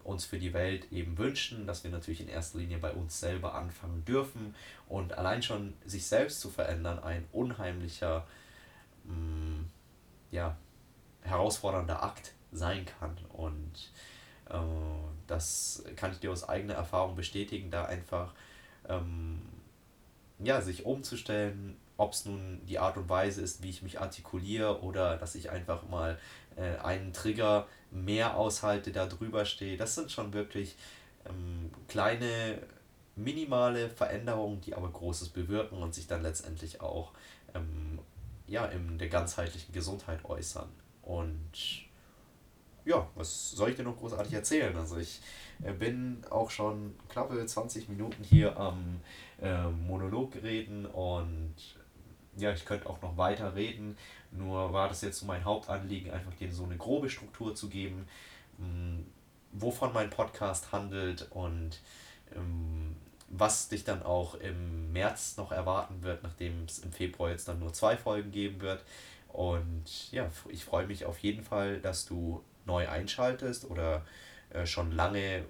uns 0.06 0.24
für 0.24 0.38
die 0.38 0.54
Welt 0.54 0.90
eben 0.92 1.18
wünschen, 1.18 1.66
dass 1.66 1.84
wir 1.84 1.90
natürlich 1.90 2.20
in 2.20 2.28
erster 2.28 2.58
Linie 2.58 2.78
bei 2.78 2.92
uns 2.92 3.20
selber 3.20 3.54
anfangen 3.54 4.04
dürfen 4.04 4.54
und 4.88 5.12
allein 5.18 5.42
schon 5.42 5.74
sich 5.84 6.06
selbst 6.06 6.40
zu 6.40 6.48
verändern 6.48 6.98
ein 6.98 7.26
unheimlicher, 7.32 8.26
mm, 9.04 9.64
ja, 10.30 10.56
herausfordernder 11.22 12.02
Akt 12.02 12.32
sein 12.52 12.86
kann. 12.86 13.16
Und 13.32 13.92
äh, 14.48 14.56
das 15.26 15.84
kann 15.96 16.12
ich 16.12 16.20
dir 16.20 16.30
aus 16.30 16.48
eigener 16.48 16.74
Erfahrung 16.74 17.16
bestätigen, 17.16 17.70
da 17.70 17.84
einfach 17.84 18.32
ähm, 18.88 19.42
ja, 20.38 20.60
sich 20.60 20.86
umzustellen 20.86 21.76
ob 21.96 22.12
es 22.12 22.24
nun 22.24 22.60
die 22.66 22.78
Art 22.78 22.96
und 22.96 23.08
Weise 23.08 23.42
ist, 23.42 23.62
wie 23.62 23.70
ich 23.70 23.82
mich 23.82 24.00
artikuliere 24.00 24.82
oder 24.82 25.16
dass 25.16 25.34
ich 25.34 25.50
einfach 25.50 25.88
mal 25.88 26.18
äh, 26.56 26.76
einen 26.78 27.12
Trigger 27.12 27.66
mehr 27.90 28.36
aushalte, 28.36 28.92
da 28.92 29.06
drüber 29.06 29.44
stehe. 29.44 29.76
Das 29.76 29.94
sind 29.94 30.10
schon 30.10 30.32
wirklich 30.32 30.76
ähm, 31.28 31.70
kleine, 31.88 32.58
minimale 33.14 33.88
Veränderungen, 33.88 34.60
die 34.60 34.74
aber 34.74 34.90
Großes 34.90 35.30
bewirken 35.30 35.82
und 35.82 35.94
sich 35.94 36.06
dann 36.06 36.22
letztendlich 36.22 36.80
auch 36.80 37.12
ähm, 37.54 37.98
ja, 38.46 38.66
in 38.66 38.98
der 38.98 39.08
ganzheitlichen 39.08 39.72
Gesundheit 39.72 40.24
äußern. 40.24 40.68
Und 41.02 41.86
ja, 42.84 43.08
was 43.14 43.50
soll 43.50 43.70
ich 43.70 43.76
dir 43.76 43.82
noch 43.82 43.96
großartig 43.96 44.32
erzählen? 44.32 44.76
Also 44.76 44.98
ich 44.98 45.20
äh, 45.62 45.72
bin 45.72 46.22
auch 46.30 46.50
schon 46.50 46.94
knappe 47.08 47.44
20 47.44 47.88
Minuten 47.88 48.22
hier 48.22 48.56
am 48.56 49.00
äh, 49.40 49.68
Monolog 49.68 50.36
reden 50.36 50.86
und 50.86 51.54
ja, 52.36 52.52
ich 52.52 52.64
könnte 52.64 52.88
auch 52.88 53.00
noch 53.02 53.16
weiter 53.16 53.54
reden, 53.54 53.96
nur 54.30 54.72
war 54.72 54.88
das 54.88 55.02
jetzt 55.02 55.18
so 55.18 55.26
mein 55.26 55.44
Hauptanliegen, 55.44 56.12
einfach 56.12 56.34
dir 56.34 56.52
so 56.52 56.64
eine 56.64 56.76
grobe 56.76 57.10
Struktur 57.10 57.54
zu 57.54 57.68
geben, 57.68 58.06
mh, 58.58 58.66
mm, 58.66 59.06
wovon 59.52 59.92
mein 59.92 60.10
Podcast 60.10 60.72
handelt 60.72 61.28
und 61.30 61.80
ähm, 62.34 62.96
was 63.28 63.68
dich 63.68 63.84
dann 63.84 64.02
auch 64.02 64.34
im 64.36 64.92
März 64.92 65.36
noch 65.36 65.50
erwarten 65.50 66.02
wird, 66.02 66.22
nachdem 66.22 66.64
es 66.64 66.78
im 66.78 66.92
Februar 66.92 67.30
jetzt 67.30 67.48
dann 67.48 67.58
nur 67.58 67.72
zwei 67.72 67.96
Folgen 67.96 68.30
geben 68.30 68.60
wird. 68.60 68.84
Und 69.28 70.12
ja, 70.12 70.30
ich 70.48 70.64
freue 70.64 70.86
mich 70.86 71.04
auf 71.04 71.18
jeden 71.18 71.42
Fall, 71.42 71.80
dass 71.80 72.06
du 72.06 72.42
neu 72.64 72.88
einschaltest 72.88 73.68
oder 73.68 74.04
äh, 74.50 74.66
schon 74.66 74.92
lange 74.92 75.44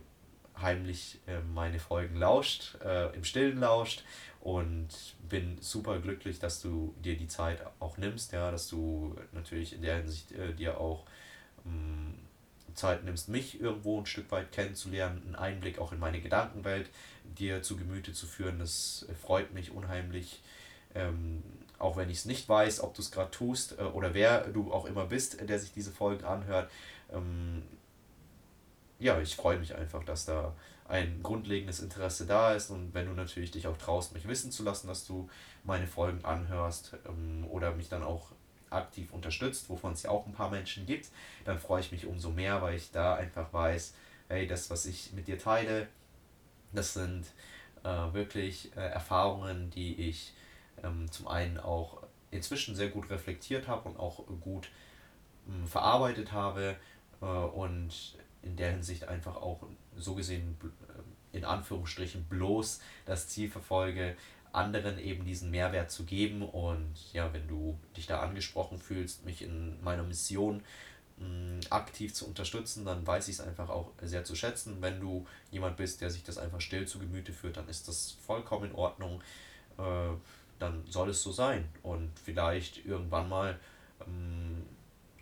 heimlich 0.61 1.21
äh, 1.27 1.41
meine 1.55 1.79
Folgen 1.79 2.17
lauscht, 2.17 2.77
äh, 2.83 3.15
im 3.15 3.25
Stillen 3.25 3.61
lauscht 3.61 4.05
und 4.47 4.89
bin 5.29 5.59
super 5.61 5.99
glücklich, 5.99 6.39
dass 6.39 6.63
du 6.63 6.95
dir 7.05 7.17
die 7.17 7.27
Zeit 7.27 7.59
auch 7.81 7.99
nimmst, 7.99 8.31
ja, 8.31 8.53
dass 8.53 8.69
du 8.69 9.17
natürlich 9.33 9.73
in 9.73 9.83
der 9.83 9.97
Hinsicht 9.97 10.31
äh, 10.31 10.55
dir 10.55 10.79
auch 10.79 11.05
ähm, 11.65 12.15
Zeit 12.73 13.03
nimmst, 13.03 13.29
mich 13.29 13.61
irgendwo 13.61 13.99
ein 13.99 14.07
Stück 14.07 14.31
weit 14.31 14.53
kennenzulernen, 14.53 15.21
einen 15.27 15.35
Einblick 15.35 15.81
auch 15.81 15.91
in 15.91 15.99
meine 15.99 16.21
Gedankenwelt 16.21 16.91
dir 17.25 17.61
zu 17.63 17.77
Gemüte 17.77 18.13
zu 18.13 18.29
führen. 18.29 18.61
Das 18.61 19.07
freut 19.21 19.53
mich 19.53 19.73
unheimlich. 19.73 20.41
Ähm, 20.95 21.43
auch 21.81 21.97
wenn 21.97 22.09
ich 22.09 22.19
es 22.19 22.25
nicht 22.25 22.49
weiß, 22.49 22.85
ob 22.85 22.95
du 22.95 23.03
es 23.03 23.11
gerade 23.11 23.33
tust 23.33 23.77
äh, 23.81 23.83
oder 23.83 24.15
wer 24.15 24.47
du 24.47 24.73
auch 24.73 24.85
immer 24.85 25.07
bist, 25.07 25.41
der 25.41 25.59
sich 25.59 25.73
diese 25.73 25.91
Folgen 25.91 26.25
anhört. 26.25 26.71
Ähm, 27.13 27.65
ja, 29.01 29.21
ich 29.21 29.35
freue 29.35 29.59
mich 29.59 29.75
einfach, 29.75 30.05
dass 30.05 30.25
da 30.25 30.55
ein 30.89 31.23
grundlegendes 31.23 31.81
Interesse 31.81 32.27
da 32.27 32.55
ist 32.55 32.71
und 32.71 32.95
wenn 32.95 33.07
du 33.07 33.13
natürlich 33.13 33.51
dich 33.51 33.67
auch 33.67 33.77
traust, 33.77 34.15
mich 34.15 34.29
wissen 34.29 34.53
zu 34.53 34.63
lassen, 34.63 34.87
dass 34.87 35.07
du 35.07 35.29
meine 35.65 35.87
Folgen 35.87 36.25
anhörst 36.25 36.97
ähm, 37.07 37.47
oder 37.49 37.75
mich 37.75 37.89
dann 37.89 38.03
auch 38.03 38.33
aktiv 38.71 39.13
unterstützt, 39.13 39.69
wovon 39.69 39.93
es 39.93 40.03
ja 40.03 40.11
auch 40.11 40.27
ein 40.27 40.33
paar 40.33 40.51
Menschen 40.51 40.87
gibt, 40.87 41.09
dann 41.45 41.59
freue 41.59 41.81
ich 41.81 41.93
mich 41.93 42.07
umso 42.07 42.31
mehr, 42.31 42.63
weil 42.63 42.77
ich 42.77 42.91
da 42.91 43.15
einfach 43.15 43.53
weiß, 43.53 43.95
hey, 44.29 44.47
das, 44.47 44.71
was 44.71 44.87
ich 44.87 45.13
mit 45.13 45.29
dir 45.29 45.39
teile, 45.39 45.89
das 46.73 46.95
sind 46.95 47.27
äh, 47.85 48.13
wirklich 48.13 48.77
äh, 48.77 48.81
Erfahrungen, 48.81 49.71
die 49.71 50.09
ich 50.09 50.35
ähm, 50.83 51.11
zum 51.11 51.29
einen 51.29 51.59
auch 51.59 52.03
inzwischen 52.31 52.75
sehr 52.75 52.89
gut 52.89 53.11
reflektiert 53.11 53.69
habe 53.69 53.89
und 53.89 53.99
auch 53.99 54.25
gut 54.41 54.69
ähm, 55.49 55.67
verarbeitet 55.67 56.33
habe 56.33 56.77
äh, 57.21 57.25
und 57.25 58.17
in 58.43 58.57
der 58.57 58.73
Hinsicht 58.73 59.09
einfach 59.09 59.37
auch 59.37 59.63
so 59.97 60.15
gesehen 60.15 60.57
äh, 60.63 61.37
in 61.37 61.45
Anführungsstrichen 61.45 62.25
bloß 62.25 62.81
das 63.05 63.29
Ziel 63.29 63.51
verfolge, 63.51 64.17
anderen 64.53 64.99
eben 64.99 65.25
diesen 65.25 65.51
Mehrwert 65.51 65.91
zu 65.91 66.05
geben. 66.05 66.43
Und 66.43 66.95
ja, 67.13 67.33
wenn 67.33 67.47
du 67.47 67.79
dich 67.97 68.07
da 68.07 68.21
angesprochen 68.21 68.79
fühlst, 68.79 69.25
mich 69.25 69.43
in 69.43 69.83
meiner 69.83 70.03
Mission 70.03 70.63
mh, 71.19 71.61
aktiv 71.71 72.15
zu 72.15 72.27
unterstützen, 72.27 72.85
dann 72.85 73.07
weiß 73.07 73.29
ich 73.29 73.35
es 73.35 73.41
einfach 73.41 73.69
auch 73.69 73.93
sehr 74.03 74.25
zu 74.25 74.35
schätzen. 74.35 74.79
Wenn 74.81 75.01
du 75.01 75.27
jemand 75.51 75.77
bist, 75.77 76.01
der 76.01 76.11
sich 76.11 76.25
das 76.25 76.39
einfach 76.39 76.61
still 76.61 76.87
zu 76.87 76.99
Gemüte 76.99 77.33
führt, 77.33 77.59
dann 77.59 77.69
ist 77.69 77.87
das 77.87 78.17
vollkommen 78.27 78.71
in 78.71 78.75
Ordnung. 78.75 79.21
Äh, 79.79 80.15
dann 80.59 80.85
soll 80.89 81.11
es 81.11 81.23
so 81.23 81.33
sein. 81.33 81.69
Und 81.83 82.11
vielleicht 82.19 82.87
irgendwann 82.87 83.29
mal 83.29 83.59
ähm, 84.07 84.65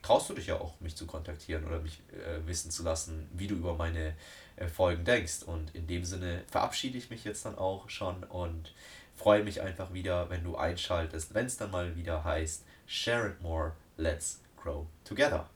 traust 0.05 0.29
du 0.29 0.35
dich 0.35 0.49
ja 0.49 0.61
auch, 0.61 0.79
mich 0.81 0.97
zu 0.97 1.07
kontaktieren 1.07 1.65
oder 1.65 1.81
mich 1.81 2.01
äh, 2.13 2.47
wissen 2.47 2.71
zu 2.71 2.83
lassen, 2.83 3.27
wie 3.33 3.47
du 3.47 3.55
über 3.55 3.75
meine 3.75 4.15
äh, 4.57 4.67
Folgen 4.69 5.05
denkst. 5.05 5.43
Und 5.45 5.75
in 5.75 5.87
dem 5.87 6.05
Sinne 6.05 6.45
verabschiede 6.51 6.99
ich 6.99 7.11
mich 7.11 7.25
jetzt 7.25 7.45
dann 7.47 7.57
auch 7.57 7.89
schon 7.89 8.23
und 8.25 8.75
freue 9.17 9.43
mich 9.43 9.63
einfach 9.63 9.93
wieder, 9.95 10.29
wenn 10.29 10.45
du 10.45 10.57
einschaltest, 10.57 11.35
wenn 11.35 11.47
es 11.47 11.57
dann 11.57 11.71
mal 11.71 11.97
wieder 11.97 12.23
heißt, 12.23 12.65
Share 12.87 13.29
it 13.29 13.41
more, 13.41 13.73
let's 13.97 14.41
grow 14.57 14.87
together. 15.05 15.49